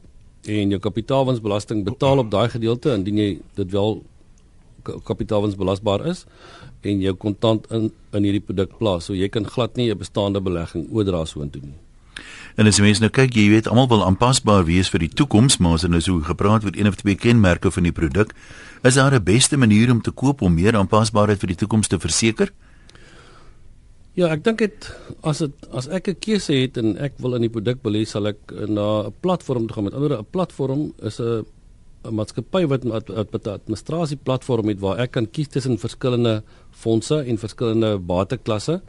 en 0.49 0.71
jou 0.71 0.81
kapitaalwinsbelasting 0.81 1.85
betaal 1.85 2.19
op 2.19 2.31
daai 2.31 2.49
gedeelte 2.49 2.93
indien 2.95 3.17
jy 3.17 3.29
dit 3.55 3.71
wel 3.73 4.03
kapitaalwinsbelasbaar 4.85 6.06
is 6.06 6.25
en 6.82 7.00
jou 7.00 7.14
kontant 7.14 7.66
in 7.70 7.90
in 8.12 8.25
hierdie 8.25 8.44
produk 8.44 8.78
plaas. 8.78 9.04
So 9.04 9.14
jy 9.14 9.28
kan 9.28 9.44
glad 9.44 9.76
nie 9.76 9.90
'n 9.90 9.99
bestaande 9.99 10.40
belegging 10.40 10.88
oordra 10.90 11.25
so 11.26 11.42
intoe 11.42 11.62
nie. 11.62 11.78
En 12.56 12.66
as 12.66 12.76
jy 12.76 12.82
mens 12.82 12.99
nou 12.99 13.11
kyk, 13.11 13.35
jy 13.35 13.49
weet 13.49 13.68
almal 13.70 13.88
wil 13.88 14.04
aanpasbaar 14.04 14.64
wees 14.64 14.88
vir 14.90 14.99
die 14.99 15.14
toekoms, 15.14 15.58
maar 15.58 15.75
as 15.78 15.85
ons 15.85 15.92
nou 15.92 16.00
so 16.00 16.20
gepraat 16.26 16.62
word 16.62 16.76
een 16.76 16.88
of 16.90 16.97
twee 16.97 17.14
kenmerke 17.14 17.70
van 17.70 17.82
die 17.82 17.92
produk, 17.92 18.35
is 18.82 18.94
daar 18.94 19.14
'n 19.14 19.23
beste 19.23 19.56
manier 19.56 19.90
om 19.90 20.02
te 20.02 20.11
koop 20.11 20.42
om 20.42 20.54
meer 20.54 20.76
aanpasbaarheid 20.76 21.38
vir 21.38 21.49
die 21.49 21.56
toekoms 21.56 21.88
te 21.88 21.99
verseker? 21.99 22.50
Ja, 24.14 24.32
ek 24.35 24.42
dink 24.42 24.58
dit 24.58 24.90
as 25.23 25.38
dit 25.38 25.52
as 25.70 25.87
ek 25.87 26.08
'n 26.08 26.18
keuse 26.18 26.52
het 26.52 26.76
en 26.76 26.97
ek 26.99 27.12
wil 27.18 27.35
in 27.35 27.42
die 27.42 27.54
produk 27.54 27.78
belê, 27.82 28.04
sal 28.04 28.26
ek 28.26 28.38
na 28.68 29.06
'n 29.06 29.14
platform 29.20 29.66
toe 29.66 29.75
gaan. 29.75 29.85
Met 29.85 29.94
ander 29.94 30.08
woorde, 30.08 30.23
'n 30.23 30.30
platform 30.32 30.92
is 31.02 31.20
'n 31.20 31.47
'n 32.05 32.14
maatskappy 32.14 32.67
wat 32.67 32.85
'n 32.85 32.93
administrasie 32.93 34.19
platform 34.23 34.69
het 34.69 34.81
waar 34.81 34.99
ek 34.99 35.11
kan 35.12 35.31
kies 35.31 35.49
tussen 35.49 35.78
verskillende 35.78 36.43
fondse 36.71 37.17
en 37.26 37.38
verskillende 37.38 37.99
bateklasse. 37.99 38.81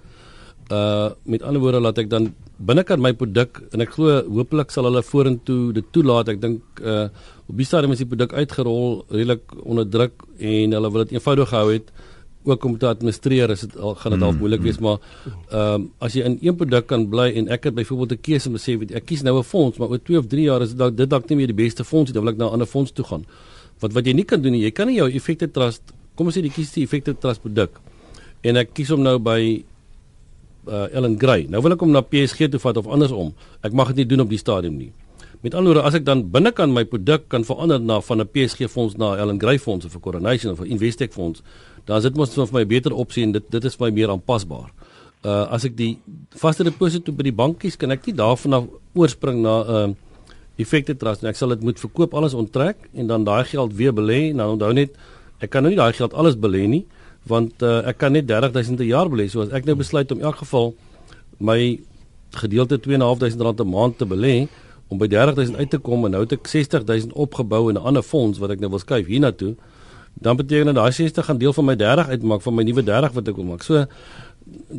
Uh 0.71 1.09
met 1.25 1.41
ander 1.41 1.61
woorde 1.61 1.79
laat 1.79 1.97
ek 1.97 2.09
dan 2.09 2.33
binnekant 2.57 3.01
my 3.01 3.13
produk 3.13 3.61
en 3.71 3.81
ek 3.81 3.89
glo 3.89 4.21
hopelik 4.29 4.71
sal 4.71 4.83
hulle 4.83 5.01
vorentoe 5.01 5.73
dit 5.73 5.85
toelaat. 5.91 6.29
Ek 6.29 6.41
dink 6.41 6.61
uh 6.81 7.09
op 7.49 7.57
die 7.57 7.65
stadium 7.65 7.91
is 7.91 8.03
die 8.03 8.11
produk 8.11 8.33
uitgerol 8.33 9.05
redelik 9.09 9.41
onder 9.65 9.89
druk 9.89 10.13
en 10.37 10.71
hulle 10.71 10.91
wil 10.91 11.05
dit 11.05 11.13
eenvoudig 11.17 11.49
gehou 11.49 11.71
het 11.73 11.91
ook 12.43 12.63
om 12.65 12.77
te 12.77 12.87
administreer 12.87 13.49
is 13.49 13.59
dit 13.59 13.77
al 13.77 13.95
gaan 13.95 14.11
dit 14.15 14.21
al 14.21 14.31
mm, 14.31 14.37
moeilik 14.37 14.61
wees 14.63 14.79
maar 14.79 14.97
ehm 15.49 15.73
um, 15.73 15.87
as 15.99 16.15
jy 16.15 16.23
in 16.23 16.37
een 16.41 16.55
produk 16.55 16.87
kan 16.87 17.03
bly 17.09 17.27
en 17.41 17.49
ek 17.51 17.67
het 17.67 17.75
byvoorbeeld 17.75 18.11
'n 18.11 18.21
keuse 18.21 18.49
om 18.49 18.55
te 18.55 18.63
sê 18.63 18.95
ek 18.95 19.05
kies 19.05 19.21
nou 19.23 19.37
'n 19.37 19.43
fonds 19.43 19.77
maar 19.77 19.89
oor 19.89 19.99
2 19.99 20.17
of 20.17 20.27
3 20.27 20.43
jaar 20.43 20.61
is 20.61 20.73
dit 20.73 20.97
dit 20.97 21.09
dalk 21.09 21.29
nie 21.29 21.37
meer 21.37 21.47
die 21.47 21.63
beste 21.65 21.83
fonds 21.83 22.09
nie 22.09 22.13
dan 22.13 22.23
wil 22.23 22.33
ek 22.33 22.39
na 22.39 22.45
'n 22.45 22.51
ander 22.51 22.67
fonds 22.67 22.91
toe 22.91 23.05
gaan. 23.05 23.25
Wat 23.79 23.93
wat 23.93 24.05
jy 24.05 24.13
nie 24.13 24.25
kan 24.25 24.41
doen 24.41 24.51
nie 24.51 24.61
jy 24.61 24.71
kan 24.71 24.87
nie 24.87 24.95
jou 24.95 25.09
effekte 25.11 25.51
trust 25.51 25.81
kom 26.15 26.27
ons 26.27 26.37
sê 26.37 26.41
jy 26.41 26.49
kies 26.49 26.71
die 26.71 26.83
effekte 26.83 27.13
trust 27.19 27.41
produk 27.41 27.79
en 28.41 28.55
ek 28.55 28.73
kies 28.73 28.89
hom 28.89 29.01
nou 29.01 29.19
by 29.19 29.63
uh, 30.67 30.87
Ellen 30.93 31.19
Gray 31.19 31.45
nou 31.49 31.61
wil 31.61 31.73
ek 31.73 31.79
hom 31.79 31.91
na 31.91 32.01
PSG 32.01 32.49
toe 32.49 32.59
vat 32.59 32.77
of 32.77 32.87
andersom. 32.87 33.33
Ek 33.61 33.73
mag 33.73 33.87
dit 33.87 33.97
nie 33.97 34.05
doen 34.05 34.21
op 34.21 34.29
die 34.29 34.37
stadium 34.37 34.77
nie. 34.77 34.91
Met 35.41 35.53
ander 35.55 35.71
woorde, 35.71 35.87
as 35.87 35.95
ek 35.95 36.03
dan 36.03 36.25
binnekant 36.33 36.73
my 36.75 36.83
produk 36.83 37.29
kan 37.31 37.45
verander 37.47 37.79
na 37.79 38.01
van 38.03 38.19
'n 38.19 38.27
PSG 38.27 38.67
fonds 38.67 38.97
na 38.97 39.15
Ellen 39.15 39.39
Gray 39.39 39.57
fonds 39.57 39.85
of 39.85 39.95
'n 39.95 39.99
Coronation 39.99 40.51
of 40.51 40.59
'n 40.59 40.67
Investec 40.67 41.13
fonds, 41.13 41.41
dan 41.85 41.97
is 41.97 42.03
dit 42.03 42.15
mos 42.15 42.33
vir 42.33 42.47
my 42.53 42.61
'n 42.61 42.67
beter 42.67 42.93
opsie 42.93 43.23
en 43.23 43.31
dit 43.31 43.51
dit 43.51 43.65
is 43.65 43.79
my 43.79 43.89
meer 43.89 44.09
aanpasbaar. 44.09 44.69
Uh 45.23 45.45
as 45.51 45.65
ek 45.65 45.75
die 45.75 45.97
vaste 46.31 46.63
deposito 46.63 47.11
by 47.11 47.23
die 47.23 47.35
bank 47.35 47.59
kies, 47.59 47.75
kan 47.75 47.91
ek 47.91 48.05
nie 48.07 48.15
daarvan 48.15 48.53
af 48.53 48.63
oorspring 48.95 49.41
na 49.41 49.63
'n 49.63 49.89
uh, 49.89 49.95
effekte 50.57 50.95
trust 50.95 51.21
nie. 51.21 51.29
Ek 51.29 51.35
sal 51.35 51.49
dit 51.49 51.63
moet 51.63 51.79
verkoop 51.79 52.13
alles 52.13 52.33
onttrek 52.33 52.77
en 52.93 53.07
dan 53.07 53.23
daai 53.23 53.43
geld 53.43 53.73
weer 53.73 53.93
belê. 53.93 54.33
Nou 54.33 54.53
onthou 54.53 54.73
net, 54.73 54.91
ek 55.39 55.49
kan 55.49 55.63
nou 55.63 55.71
nie 55.71 55.79
daai 55.79 55.93
geld 55.93 56.13
alles 56.13 56.35
belê 56.35 56.67
nie, 56.67 56.85
want 57.27 57.63
uh, 57.63 57.87
ek 57.87 57.97
kan 57.97 58.11
net 58.11 58.27
30000 58.27 58.77
per 58.77 58.85
jaar 58.85 59.09
belê. 59.09 59.29
So 59.29 59.41
as 59.41 59.51
ek 59.51 59.65
nou 59.65 59.75
besluit 59.75 60.11
om 60.11 60.19
in 60.19 60.25
elk 60.25 60.43
geval 60.43 60.73
my 61.39 61.79
gedeelte 62.35 62.79
2.500 62.79 63.41
rand 63.41 63.59
'n 63.59 63.69
maand 63.69 63.97
te 63.97 64.05
belê 64.05 64.47
om 64.89 64.97
by 64.97 65.07
30000 65.07 65.57
uit 65.57 65.69
te 65.69 65.77
kom 65.77 66.05
en 66.05 66.11
nou 66.11 66.21
het 66.23 66.33
ek 66.33 66.47
60000 66.47 67.13
opgebou 67.13 67.69
in 67.69 67.77
'n 67.77 67.83
ander 67.83 68.03
fonds 68.03 68.39
wat 68.39 68.51
ek 68.51 68.59
nou 68.59 68.69
wil 68.69 68.79
skuif 68.79 69.07
hiernatoe 69.07 69.55
dan 70.19 70.35
beteken 70.35 70.65
dit 70.65 70.75
daai 70.75 70.91
60 70.91 71.25
gaan 71.25 71.37
deel 71.37 71.53
van 71.53 71.65
my 71.65 71.75
30 71.75 72.07
uitmaak 72.07 72.41
van 72.41 72.55
my 72.55 72.63
nuwe 72.63 72.83
30 72.83 73.13
wat 73.15 73.27
ek 73.27 73.35
wil 73.35 73.45
maak. 73.45 73.63
So 73.63 73.85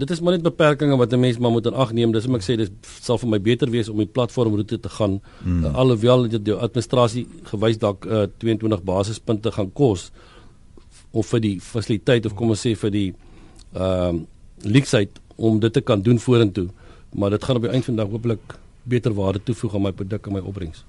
dit 0.02 0.11
is 0.11 0.20
maar 0.20 0.35
net 0.35 0.42
beperkings 0.42 0.97
wat 0.97 1.12
'n 1.12 1.20
mens 1.20 1.38
maar 1.38 1.50
moet 1.50 1.66
in 1.66 1.75
ag 1.75 1.92
neem. 1.92 2.12
Dis 2.12 2.26
om 2.26 2.35
ek 2.35 2.42
sê 2.42 2.56
dis 2.56 2.70
sal 3.00 3.18
vir 3.18 3.28
my 3.28 3.40
beter 3.40 3.70
wees 3.70 3.88
om 3.88 3.97
die 3.97 4.06
platform 4.06 4.54
roete 4.54 4.80
te 4.80 4.88
gaan 4.88 5.20
hmm. 5.42 5.64
uh, 5.64 5.75
alhoewel 5.75 6.28
dit 6.28 6.47
jou 6.47 6.59
administrasie 6.59 7.26
gewys 7.44 7.78
dalk 7.78 8.04
uh, 8.04 8.26
22 8.38 8.82
basispunte 8.82 9.50
gaan 9.52 9.73
kos 9.73 10.11
of 11.11 11.26
vir 11.26 11.40
die 11.40 11.61
fasiliteit 11.61 12.26
of 12.26 12.35
kom 12.35 12.50
ons 12.50 12.66
sê 12.66 12.76
vir 12.76 12.90
die 12.90 13.14
ehm 13.75 14.16
uh, 14.16 14.23
leksheid 14.62 15.20
om 15.36 15.60
dit 15.60 15.73
te 15.73 15.80
kan 15.80 16.02
doen 16.02 16.19
vorentoe. 16.19 16.69
Maar 17.14 17.30
dit 17.30 17.45
gaan 17.45 17.56
op 17.56 17.62
die 17.62 17.71
einde 17.71 17.84
van 17.84 17.95
die 17.95 18.02
dag 18.04 18.12
hopelik 18.12 18.58
beter 18.82 19.12
waarde 19.14 19.41
toevoeg 19.43 19.75
aan 19.75 19.82
my 19.82 19.93
produk 19.93 20.26
en 20.26 20.32
my 20.32 20.41
opbrengs. 20.41 20.84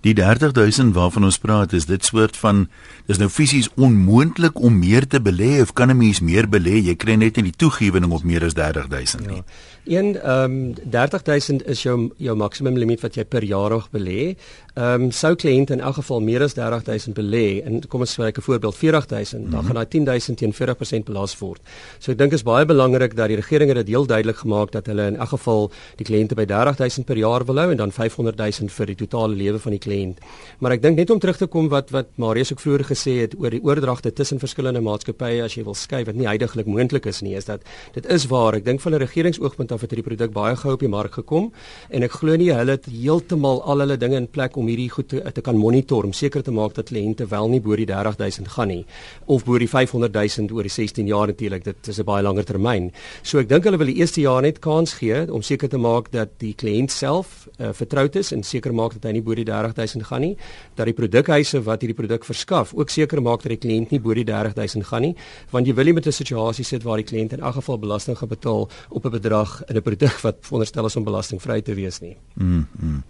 Die 0.00 0.14
30000 0.16 0.94
waarvan 0.96 1.24
ons 1.28 1.38
praat, 1.38 1.74
is 1.76 1.84
dit 1.86 2.04
soort 2.04 2.36
van 2.40 2.68
dis 3.06 3.18
nou 3.20 3.28
fisies 3.28 3.68
onmoontlik 3.76 4.56
om 4.56 4.78
meer 4.80 5.04
te 5.06 5.20
belê 5.20 5.60
of 5.60 5.74
kan 5.76 5.90
'n 5.90 5.96
mens 5.96 6.20
meer 6.20 6.48
belê? 6.48 6.80
Jy 6.80 6.96
kry 6.96 7.14
net 7.14 7.36
nie 7.36 7.52
die 7.52 7.56
toegewing 7.56 8.10
op 8.10 8.24
meer 8.24 8.44
as 8.44 8.54
30000 8.54 9.26
nie. 9.26 9.36
Ja. 9.36 9.44
Een 9.84 10.20
ehm 10.20 10.52
um, 10.52 10.74
30000 10.90 11.66
is 11.66 11.82
jou 11.82 12.10
jou 12.16 12.36
maksimum 12.36 12.76
limiet 12.76 13.00
wat 13.00 13.14
jy 13.14 13.24
per 13.24 13.44
jaar 13.44 13.70
mag 13.70 13.88
belê. 13.90 14.36
Ehm 14.74 15.02
um, 15.02 15.10
sou 15.10 15.34
kliënte 15.34 15.72
in 15.72 15.80
elk 15.80 15.94
geval 15.94 16.20
meer 16.20 16.42
as 16.42 16.52
30000 16.54 17.14
belê 17.16 17.62
en 17.64 17.80
kom 17.88 18.00
ons 18.00 18.12
spreek 18.12 18.38
'n 18.38 18.42
voorbeeld 18.42 18.76
40000, 18.76 19.40
mm 19.40 19.46
-hmm. 19.46 19.50
dan 19.50 19.64
gaan 19.64 19.74
daai 19.74 19.88
10000 19.88 20.38
teen 20.38 20.52
40% 20.52 21.04
belas 21.04 21.38
word. 21.38 21.60
So 21.98 22.12
ek 22.12 22.18
dink 22.18 22.32
is 22.32 22.42
baie 22.42 22.64
belangrik 22.66 23.16
dat 23.16 23.28
die 23.28 23.36
regering 23.36 23.74
dit 23.74 23.88
heel 23.88 24.06
duidelik 24.06 24.36
gemaak 24.36 24.70
dat 24.72 24.86
hulle 24.86 25.06
in 25.06 25.16
elk 25.16 25.28
geval 25.28 25.70
die 25.96 26.04
kliënte 26.04 26.34
by 26.34 26.44
30000 26.44 27.06
per 27.06 27.16
jaar 27.16 27.44
wil 27.44 27.58
hou 27.58 27.70
en 27.70 27.76
dan 27.76 27.92
500000 27.92 28.72
vir 28.72 28.86
die 28.86 28.94
totale 28.94 29.34
lewe 29.34 29.58
van 29.58 29.70
die 29.70 29.80
kliënt. 29.80 30.18
Maar 30.58 30.72
ek 30.72 30.82
dink 30.82 30.96
net 30.96 31.10
om 31.10 31.18
terug 31.18 31.36
te 31.36 31.46
kom 31.46 31.68
wat 31.68 31.90
wat 31.90 32.06
Marius 32.14 32.52
ook 32.52 32.60
vroeër 32.60 32.84
gesê 32.84 33.20
het 33.20 33.34
oor 33.38 33.50
die 33.50 33.62
oordragte 33.62 34.12
tussen 34.12 34.38
verskillende 34.38 34.80
maatskappye 34.80 35.42
as 35.42 35.54
jy 35.54 35.64
wil 35.64 35.74
skei 35.74 36.04
wat 36.04 36.14
nie 36.14 36.26
heidaglik 36.26 36.66
moontlik 36.66 37.06
is 37.06 37.20
nie, 37.20 37.34
is 37.34 37.44
dat 37.44 37.60
dit 37.92 38.06
is 38.06 38.26
waar. 38.26 38.54
Ek 38.54 38.64
dink 38.64 38.80
van 38.80 38.92
'n 38.94 38.98
regeringsoogpunt 38.98 39.69
af 39.72 39.80
het 39.80 39.90
hierdie 39.90 40.06
produk 40.06 40.32
baie 40.32 40.56
gou 40.56 40.72
op 40.72 40.80
die 40.80 40.88
mark 40.88 41.12
gekom 41.12 41.52
en 41.90 42.02
ek 42.02 42.12
glo 42.12 42.36
nie 42.36 42.52
hulle 42.52 42.76
het 42.76 42.86
heeltemal 42.86 43.62
al 43.62 43.84
hulle 43.84 43.96
dinge 43.96 44.16
in 44.16 44.28
plek 44.28 44.56
om 44.56 44.66
hierdie 44.66 44.90
goed 44.90 45.08
te, 45.08 45.22
te 45.32 45.40
kan 45.40 45.56
monitor 45.56 46.04
om 46.04 46.12
seker 46.12 46.42
te 46.42 46.50
maak 46.50 46.74
dat 46.74 46.90
kliënte 46.90 47.26
wel 47.30 47.48
nie 47.48 47.60
bo 47.60 47.76
die 47.76 47.86
30000 47.86 48.48
gaan 48.48 48.68
nie 48.68 48.84
of 49.26 49.44
bo 49.44 49.58
die 49.58 49.68
500000 49.68 50.52
oor 50.52 50.62
die 50.62 50.72
16 50.72 51.06
jaar 51.06 51.26
natuurlik. 51.26 51.64
Dit 51.64 51.88
is 51.88 51.98
'n 51.98 52.04
baie 52.04 52.22
langer 52.22 52.44
termyn. 52.44 52.90
So 53.22 53.38
ek 53.38 53.48
dink 53.48 53.64
hulle 53.64 53.78
wil 53.78 53.86
die 53.86 54.00
eerste 54.00 54.20
jaar 54.20 54.42
net 54.42 54.58
kans 54.58 54.94
gee 54.94 55.32
om 55.32 55.42
seker 55.42 55.68
te 55.68 55.78
maak 55.78 56.10
dat 56.10 56.38
die 56.38 56.54
kliënt 56.54 56.90
self 56.90 57.48
uh, 57.58 57.72
vertroud 57.72 58.16
is 58.16 58.32
en 58.32 58.42
seker 58.42 58.74
maak 58.74 58.92
dat 58.92 59.04
hy 59.04 59.12
nie 59.12 59.22
bo 59.22 59.34
die 59.34 59.44
30000 59.44 60.04
gaan 60.04 60.20
nie, 60.20 60.36
dat 60.76 60.86
die 60.86 60.94
produkhuise 60.94 61.62
wat 61.62 61.82
hierdie 61.82 61.96
produk 61.96 62.24
verskaf 62.24 62.74
ook 62.74 62.90
seker 62.90 63.22
maak 63.22 63.42
dat 63.42 63.54
die 63.54 63.60
kliënt 63.60 63.90
nie 63.90 64.00
bo 64.00 64.14
die 64.14 64.24
30000 64.24 64.86
gaan 64.86 65.02
nie, 65.02 65.14
want 65.50 65.66
jy 65.66 65.74
wil 65.74 65.84
nie 65.84 65.92
met 65.92 66.06
'n 66.06 66.12
situasie 66.12 66.64
sit 66.64 66.82
waar 66.82 66.96
die 66.96 67.04
kliënt 67.04 67.32
in 67.32 67.40
elk 67.40 67.54
geval 67.54 67.78
belasting 67.78 68.16
gaan 68.18 68.28
betaal 68.28 68.68
op 68.90 69.04
'n 69.04 69.10
bedrag 69.10 69.59
in 69.68 69.76
'n 69.76 69.82
produk 69.82 70.20
wat 70.26 70.36
veronderstel 70.40 70.86
is 70.86 70.96
om 70.96 71.04
belastingvry 71.04 71.60
te 71.62 71.74
wees 71.74 72.00
nie. 72.00 72.16
Mm. 72.34 72.66
-hmm. 72.78 73.02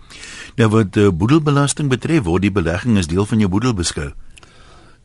Nou 0.57 0.69
wat 0.69 0.97
uh, 0.97 1.11
boedelbelasting 1.11 1.89
betref, 1.89 2.25
word 2.25 2.43
die 2.43 2.53
belegging 2.53 2.99
as 2.99 3.07
deel 3.07 3.27
van 3.27 3.39
jou 3.39 3.51
boedel 3.51 3.75
beskou. 3.75 4.13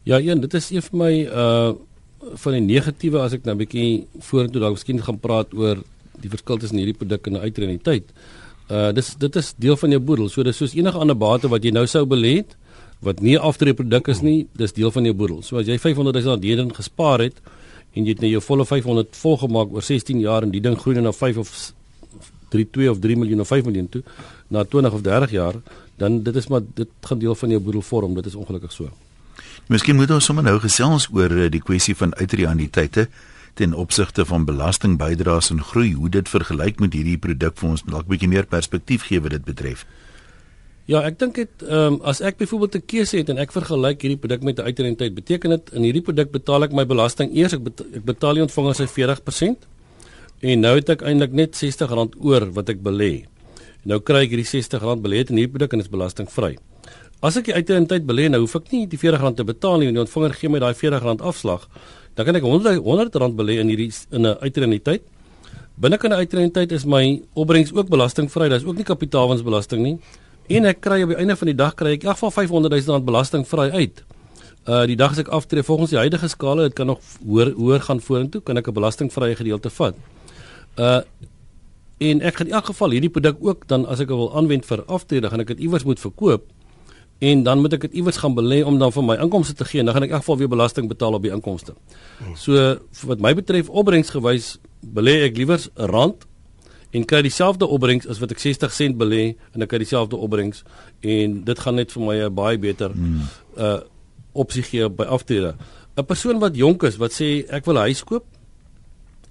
Ja, 0.04 0.20
een, 0.20 0.42
dit 0.42 0.54
is 0.54 0.70
een 0.70 0.82
van 0.82 0.98
my 0.98 1.14
uh 1.26 1.74
van 2.26 2.56
die 2.56 2.62
negatiewe 2.62 3.20
as 3.22 3.34
ek 3.34 3.44
nou 3.46 3.54
'n 3.54 3.58
bietjie 3.58 4.08
vorentoe 4.20 4.62
dalk 4.62 4.74
miskien 4.74 5.02
gaan 5.04 5.20
praat 5.20 5.54
oor 5.54 5.78
die 6.22 6.30
verskil 6.30 6.58
tussen 6.58 6.78
hierdie 6.78 6.98
produk 6.98 7.28
en 7.28 7.34
'n 7.34 7.46
uitreniteit. 7.46 8.06
Uh 8.70 8.92
dis 8.92 9.16
dit 9.16 9.36
is 9.36 9.54
deel 9.58 9.78
van 9.78 9.90
jou 9.90 10.00
boedel. 10.00 10.30
So 10.30 10.44
dis 10.44 10.58
soos 10.58 10.74
enige 10.74 10.98
ander 10.98 11.18
bate 11.18 11.48
wat 11.48 11.64
jy 11.64 11.72
nou 11.72 11.86
sou 11.86 12.06
belê 12.06 12.38
het 12.38 12.56
wat 13.00 13.22
nie 13.22 13.38
afdreeproduk 13.38 14.08
is 14.08 14.22
nie, 14.22 14.48
dis 14.56 14.74
deel 14.74 14.92
van 14.92 15.04
jou 15.04 15.14
boedel. 15.14 15.42
So 15.42 15.58
as 15.58 15.68
jy 15.68 15.78
500 15.78 16.16
000 16.16 16.32
rand 16.32 16.44
hierin 16.44 16.74
gespaar 16.74 17.20
het 17.20 17.42
en 17.96 18.04
jy 18.04 18.12
het 18.16 18.22
nou 18.24 18.30
jou 18.30 18.42
volle 18.44 18.66
500 18.66 19.18
volgemaak 19.18 19.74
oor 19.74 19.84
16 19.84 20.20
jaar 20.20 20.44
en 20.44 20.52
die 20.52 20.62
ding 20.62 20.78
groei 20.80 20.96
nou 20.98 21.08
na 21.08 21.16
5 21.16 21.38
of 21.38 21.52
3 22.54 22.68
2 22.72 22.92
of 22.92 23.00
3 23.00 23.18
miljoen 23.18 23.44
of 23.44 23.48
5 23.48 23.66
miljoen 23.66 23.90
toe 23.90 24.04
na 24.48 24.64
20 24.64 24.94
of 24.94 25.02
30 25.02 25.32
jaar, 25.32 25.56
dan 25.98 26.24
dit 26.24 26.36
is 26.36 26.48
maar 26.48 26.62
dit 26.74 26.90
gaan 27.02 27.20
deel 27.20 27.36
van 27.36 27.50
jou 27.50 27.62
boedel 27.62 27.82
vorm. 27.82 28.14
Dit 28.14 28.26
is 28.26 28.36
ongelukkig 28.36 28.72
so. 28.72 28.90
Miskien 29.68 29.96
moet 29.96 30.12
ons 30.12 30.26
sommer 30.26 30.44
nou 30.46 30.60
gesels 30.62 31.08
oor 31.12 31.32
uh, 31.32 31.48
die 31.50 31.64
kwessie 31.64 31.96
van 31.98 32.14
uitreaniteite 32.16 33.08
ten 33.56 33.74
opsigte 33.74 34.26
van 34.28 34.46
belastingbydraes 34.46 35.50
en 35.50 35.64
groei, 35.64 35.94
hoe 35.96 36.10
dit 36.12 36.30
vergelyk 36.30 36.80
met 36.84 36.94
hierdie 36.94 37.18
produk 37.18 37.56
vir 37.58 37.70
ons 37.70 37.84
dalk 37.88 38.06
'n 38.06 38.12
bietjie 38.12 38.30
meer 38.30 38.46
perspektief 38.46 39.08
gee 39.08 39.22
wat 39.22 39.32
dit 39.32 39.46
betref. 39.46 39.86
Ja, 40.86 41.02
ek 41.02 41.18
dink 41.18 41.40
dit 41.40 41.64
ehm 41.66 41.96
um, 41.96 42.02
as 42.06 42.22
ek 42.22 42.38
byvoorbeeld 42.38 42.76
'n 42.76 42.86
keuse 42.86 43.18
het 43.18 43.30
en 43.30 43.38
ek 43.42 43.52
vergelyk 43.52 44.02
hierdie 44.02 44.22
produk 44.22 44.44
met 44.44 44.60
'n 44.60 44.68
uitrentheid, 44.70 45.16
beteken 45.16 45.50
dit 45.50 45.74
in 45.74 45.82
hierdie 45.82 46.02
produk 46.02 46.32
betaal 46.32 46.64
ek 46.64 46.74
my 46.74 46.86
belasting 46.86 47.34
eers 47.34 47.54
ek 47.54 47.64
betaal, 47.64 47.88
ek 47.96 48.06
betaal 48.06 48.34
die 48.34 48.46
ontvanger 48.46 48.76
sy 48.76 48.86
40% 48.86 49.66
en 50.42 50.60
nou 50.62 50.76
het 50.76 50.90
ek 50.90 51.02
eintlik 51.02 51.34
net 51.34 51.56
R60 51.56 52.22
oor 52.22 52.52
wat 52.54 52.70
ek 52.70 52.84
belê. 52.84 53.26
Nou 53.84 54.00
kry 54.00 54.24
ek 54.26 54.30
hierdie 54.30 54.46
R60 54.46 55.02
belê 55.02 55.26
in 55.26 55.38
hierdie 55.38 55.54
produk 55.58 55.74
en 55.74 55.80
dit 55.80 55.88
is 55.88 55.92
belastingvry. 55.92 56.58
As 57.22 57.38
ek 57.38 57.46
die 57.46 57.56
uitrentheid 57.56 58.06
belê, 58.06 58.30
nou 58.30 58.42
hoef 58.42 58.56
ek 58.56 58.72
nie 58.72 58.86
die 58.86 58.98
R40 58.98 59.36
te 59.36 59.44
betaal 59.44 59.80
nie, 59.80 59.88
want 59.88 59.96
die 59.96 60.06
ontvanger 60.06 60.34
gee 60.34 60.50
my 60.50 60.60
daai 60.60 60.74
R40 60.74 61.22
afslag 61.22 61.68
dan 62.16 62.26
kan 62.26 62.36
ek 62.36 62.44
100 62.44 62.80
100 62.80 63.16
rand 63.16 63.36
belê 63.36 63.60
in 63.60 63.68
hierdie 63.68 63.92
in 64.12 64.26
'n 64.26 64.38
uitreniteit. 64.40 65.02
Binnekant 65.76 66.14
'n 66.14 66.18
uitreniteit 66.18 66.72
is 66.72 66.86
my 66.86 67.22
opbrengs 67.34 67.74
ook 67.74 67.90
belastingvry. 67.90 68.50
Daar's 68.50 68.64
ook 68.64 68.76
nie 68.76 68.84
kapitaalwinsbelasting 68.84 69.82
nie. 69.82 69.98
En 70.48 70.68
ek 70.70 70.84
kry 70.86 71.00
op 71.02 71.10
die 71.10 71.18
einde 71.18 71.36
van 71.40 71.50
die 71.50 71.58
dag 71.58 71.74
kry 71.78 71.96
ek 71.96 72.04
in 72.06 72.12
elk 72.12 72.20
geval 72.20 72.34
500 72.36 72.74
000 72.76 72.94
rand 72.94 73.06
belastingvry 73.08 73.70
uit. 73.74 74.04
Uh 74.70 74.84
die 74.90 74.98
dag 74.98 75.14
as 75.14 75.22
ek 75.22 75.32
aftree 75.34 75.66
volgens 75.66 75.94
die 75.94 75.98
huidige 76.02 76.30
skale, 76.30 76.68
dit 76.70 76.76
kan 76.78 76.90
nog 76.90 77.02
hoër 77.26 77.54
hoër 77.58 77.86
gaan 77.88 78.02
vorentoe, 78.02 78.42
kan 78.42 78.58
ek 78.58 78.68
'n 78.68 78.74
belastingvrye 78.74 79.36
gedeelte 79.36 79.70
vat. 79.70 79.96
Uh 80.78 81.02
en 81.98 82.22
ek 82.22 82.36
gaan 82.36 82.48
in 82.48 82.54
elk 82.54 82.66
geval 82.66 82.92
hierdie 82.92 83.10
produk 83.10 83.38
ook 83.40 83.68
dan 83.68 83.86
as 83.86 84.00
ek 84.00 84.08
wil 84.08 84.36
aanwend 84.36 84.66
vir 84.66 84.84
aftrede, 84.86 85.22
dan 85.22 85.32
gaan 85.32 85.40
ek 85.40 85.48
dit 85.48 85.60
iewers 85.60 85.84
moet 85.84 86.00
verkoop 86.00 86.44
en 87.20 87.44
dan 87.44 87.62
moet 87.62 87.74
ek 87.74 87.82
dit 87.82 87.94
iewers 87.94 88.18
gaan 88.18 88.36
belê 88.36 88.66
om 88.66 88.78
dan 88.78 88.92
vir 88.92 89.04
my 89.04 89.16
inkomste 89.16 89.56
te 89.56 89.66
gee 89.66 89.80
en 89.80 89.86
dan 89.86 89.96
gaan 89.96 90.04
ek 90.04 90.10
in 90.10 90.16
elk 90.16 90.26
geval 90.26 90.38
weer 90.38 90.52
belasting 90.52 90.88
betaal 90.88 91.14
op 91.14 91.24
die 91.24 91.32
inkomste. 91.32 91.74
So 92.36 92.78
wat 93.08 93.20
my 93.20 93.34
betref 93.34 93.70
opbrengsgewys 93.70 94.58
belê 94.82 95.24
ek 95.24 95.38
liewer 95.38 95.60
'n 95.60 95.90
rand 95.90 96.26
en 96.96 97.08
kry 97.10 97.22
dieselfde 97.26 97.68
opbrengs 97.68 98.08
as 98.12 98.22
wat 98.24 98.32
ek 98.36 98.42
60 98.44 98.76
sent 98.76 99.00
belê 99.00 99.24
en 99.54 99.66
ek 99.66 99.72
kry 99.74 99.82
dieselfde 99.84 100.20
opbrengs 100.20 100.64
en 101.16 101.42
dit 101.48 101.64
gaan 101.66 101.78
net 101.80 101.92
vir 101.96 102.06
my 102.08 102.16
'n 102.28 102.36
baie 102.36 102.62
beter 102.62 102.96
hmm. 102.96 103.28
uh 103.58 103.82
opsie 104.36 104.64
gee 104.68 104.90
by 104.90 105.06
aftrede. 105.08 105.56
'n 105.96 106.06
Persoon 106.06 106.40
wat 106.40 106.56
jonk 106.56 106.84
is 106.84 106.98
wat 107.00 107.12
sê 107.12 107.46
ek 107.50 107.66
wil 107.66 107.76
'n 107.80 107.88
huis 107.92 108.04
koop 108.04 108.26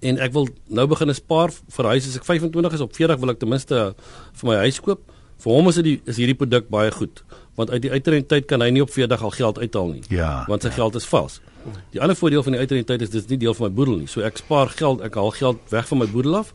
en 0.01 0.19
ek 0.19 0.33
wil 0.33 0.49
nou 0.69 0.87
begin 0.87 1.15
spaar 1.15 1.51
vir 1.51 1.85
huis 1.93 2.09
as 2.09 2.17
ek 2.17 2.25
25 2.25 2.73
is 2.73 2.81
op 2.81 2.93
40 2.93 3.21
wil 3.21 3.31
ek 3.31 3.39
ten 3.41 3.49
minste 3.49 3.95
vir 4.33 4.49
my 4.49 4.57
huis 4.65 4.81
koop. 4.81 5.01
Vir 5.39 5.53
hom 5.53 5.69
is 5.69 5.77
dit 5.77 6.01
is 6.07 6.17
hierdie 6.17 6.37
produk 6.37 6.69
baie 6.69 6.91
goed 6.91 7.25
want 7.55 7.71
uit 7.71 7.83
die 7.83 7.91
uitrentyd 7.91 8.47
kan 8.51 8.63
hy 8.65 8.71
nie 8.75 8.83
op 8.83 8.91
40 8.91 9.23
al 9.23 9.31
geld 9.31 9.59
uithaal 9.59 9.91
nie. 9.95 10.03
Ja. 10.11 10.45
Want 10.51 10.63
sy 10.67 10.73
geld 10.75 10.97
is 10.99 11.07
vals. 11.07 11.41
Die 11.95 12.01
ander 12.03 12.17
voordeel 12.17 12.43
van 12.43 12.57
die 12.57 12.61
uitrentyd 12.61 13.05
is 13.07 13.13
dis 13.13 13.29
nie 13.31 13.39
deel 13.39 13.55
van 13.55 13.69
my 13.69 13.75
boedel 13.75 14.01
nie. 14.03 14.09
So 14.11 14.25
ek 14.27 14.41
spaar 14.43 14.73
geld, 14.75 15.05
ek 15.07 15.15
haal 15.15 15.31
geld 15.31 15.61
weg 15.71 15.87
van 15.89 16.03
my 16.03 16.09
boedel 16.11 16.41
af. 16.43 16.51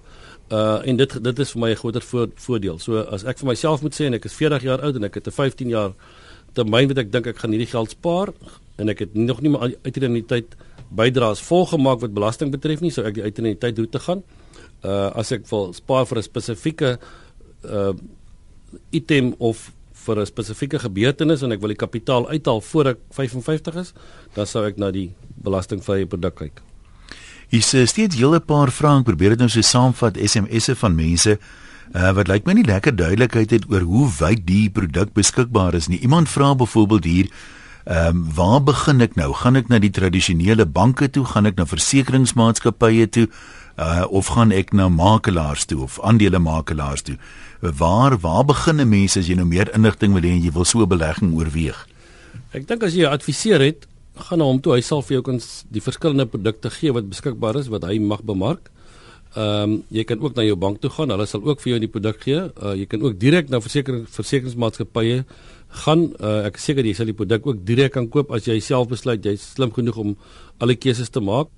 Uh 0.49 0.81
en 0.87 0.97
dit 0.97 1.23
dit 1.23 1.39
is 1.39 1.51
vir 1.51 1.61
my 1.61 1.69
'n 1.71 1.75
groter 1.75 2.01
voordeel. 2.35 2.79
So 2.79 2.97
as 2.97 3.23
ek 3.23 3.37
vir 3.37 3.47
myself 3.47 3.81
moet 3.81 3.93
sê 3.93 4.05
en 4.05 4.13
ek 4.13 4.25
is 4.25 4.33
40 4.33 4.63
jaar 4.63 4.81
oud 4.81 4.95
en 4.95 5.03
ek 5.03 5.15
het 5.15 5.27
'n 5.27 5.31
15 5.31 5.69
jaar 5.69 5.93
termyn 6.53 6.87
wat 6.87 6.97
ek 6.97 7.11
dink 7.11 7.27
ek 7.27 7.37
gaan 7.37 7.51
hierdie 7.51 7.69
geld 7.69 7.89
spaar 7.89 8.33
en 8.77 8.89
ek 8.89 8.99
het 8.99 9.15
nog 9.15 9.41
nie 9.41 9.49
my 9.49 9.75
uitreniteit 9.83 10.55
bydraes 10.89 11.41
volgemaak 11.41 11.99
wat 12.01 12.13
belasting 12.13 12.51
betref 12.51 12.81
nie, 12.81 12.91
so 12.91 13.03
ek 13.03 13.13
die 13.13 13.23
uitreniteit 13.23 13.77
roete 13.77 13.99
gaan. 13.99 14.23
Uh 14.83 15.11
as 15.15 15.31
ek 15.31 15.45
wil 15.51 15.73
spaar 15.73 16.05
vir 16.05 16.17
'n 16.17 16.23
spesifieke 16.23 16.99
uh 17.63 17.93
item 18.91 19.35
of 19.39 19.71
vir 19.93 20.19
'n 20.19 20.25
spesifieke 20.25 20.79
gebeurtenis 20.79 21.43
en 21.43 21.51
ek 21.51 21.59
wil 21.59 21.73
die 21.75 21.85
kapitaal 21.85 22.29
uithaal 22.29 22.61
voor 22.61 22.85
ek 22.87 22.97
55 23.11 23.75
is, 23.75 23.93
dan 24.35 24.45
sou 24.45 24.65
ek 24.65 24.77
na 24.77 24.91
die 24.91 25.13
belastingvrye 25.43 26.05
produk 26.05 26.35
kyk. 26.35 26.68
Hier 27.49 27.65
sê 27.65 27.85
steeds 27.89 28.17
julle 28.19 28.39
paar 28.39 28.69
vrae, 28.69 29.03
probeer 29.03 29.33
dit 29.33 29.39
nou 29.39 29.49
so 29.49 29.61
saamvat 29.65 30.17
SMS'e 30.21 30.75
van 30.77 30.95
mense 30.95 31.37
uh, 31.95 32.11
wat 32.13 32.27
lyk 32.29 32.45
my 32.45 32.53
nie 32.53 32.67
lekker 32.67 32.93
duidelikheid 32.95 33.55
het 33.55 33.69
oor 33.71 33.81
hoe 33.89 34.09
wyd 34.19 34.43
die 34.45 34.67
produk 34.69 35.15
beskikbaar 35.17 35.73
is 35.73 35.87
nie. 35.89 36.01
Iemand 36.05 36.29
vra 36.29 36.53
byvoorbeeld 36.55 37.09
hier 37.09 37.31
Ehm 37.89 38.07
um, 38.07 38.33
waar 38.35 38.63
begin 38.63 39.01
ek 39.01 39.15
nou? 39.15 39.31
Gaan 39.33 39.55
ek 39.55 39.69
na 39.71 39.79
die 39.81 39.89
tradisionele 39.89 40.65
banke 40.65 41.07
toe? 41.09 41.23
Gaan 41.25 41.49
ek 41.49 41.55
na 41.57 41.65
versekeringsmaatskappye 41.65 43.07
toe? 43.09 43.23
Uh 43.81 44.03
of 44.13 44.29
gaan 44.35 44.51
ek 44.53 44.75
na 44.77 44.89
makelaars 44.93 45.65
toe 45.65 45.79
of 45.81 45.95
aandelemakelaars 46.05 47.01
toe? 47.07 47.15
Waar 47.61 48.19
waar 48.19 48.45
begin 48.45 48.81
'n 48.81 48.89
mens 48.89 49.17
as 49.17 49.25
jy 49.27 49.35
nou 49.35 49.47
meer 49.47 49.73
inligting 49.73 50.13
wil 50.13 50.21
hê 50.21 50.35
en 50.37 50.43
jy 50.43 50.51
wil 50.51 50.65
so 50.65 50.83
'n 50.83 50.87
belegging 50.87 51.33
oorweeg? 51.33 51.87
Ek 52.51 52.67
dink 52.67 52.83
as 52.83 52.93
jy 52.93 53.05
adviseer 53.05 53.61
het, 53.61 53.87
gaan 54.27 54.41
na 54.41 54.47
hom 54.49 54.59
toe. 54.61 54.75
Hy 54.75 54.83
sal 54.85 55.01
vir 55.05 55.19
jou 55.19 55.23
kan 55.29 55.39
die 55.71 55.83
verskillende 55.83 56.25
produkte 56.29 56.71
gee 56.73 56.93
wat 56.95 57.09
beskikbaar 57.09 57.59
is 57.59 57.69
wat 57.73 57.87
hy 57.87 57.99
mag 57.99 58.23
bemark. 58.27 58.71
Ehm 59.37 59.63
um, 59.63 59.73
jy 59.93 60.03
kan 60.09 60.19
ook 60.19 60.35
na 60.35 60.43
jou 60.43 60.55
bank 60.57 60.81
toe 60.81 60.89
gaan. 60.89 61.13
Hulle 61.13 61.27
sal 61.29 61.43
ook 61.45 61.61
vir 61.61 61.75
jou 61.75 61.79
die 61.79 61.91
produk 61.91 62.23
gee. 62.23 62.41
Uh, 62.57 62.73
jy 62.73 62.87
kan 62.89 63.01
ook 63.05 63.19
direk 63.21 63.49
na 63.49 63.61
versekerings 63.61 64.09
versekeringsmaatskappye 64.15 65.23
gaan. 65.83 66.07
Uh, 66.17 66.47
ek 66.49 66.57
is 66.57 66.65
seker 66.65 66.85
jy 66.85 66.95
sal 66.97 67.11
die 67.11 67.17
produk 67.17 67.45
ook 67.45 67.61
direk 67.65 67.93
kan 67.93 68.09
koop 68.09 68.33
as 68.33 68.49
jy 68.49 68.59
self 68.59 68.89
besluit 68.89 69.25
jy's 69.25 69.45
slim 69.53 69.71
genoeg 69.75 70.01
om 70.01 70.15
alle 70.59 70.75
keuses 70.75 71.13
te 71.13 71.21
maak. 71.21 71.53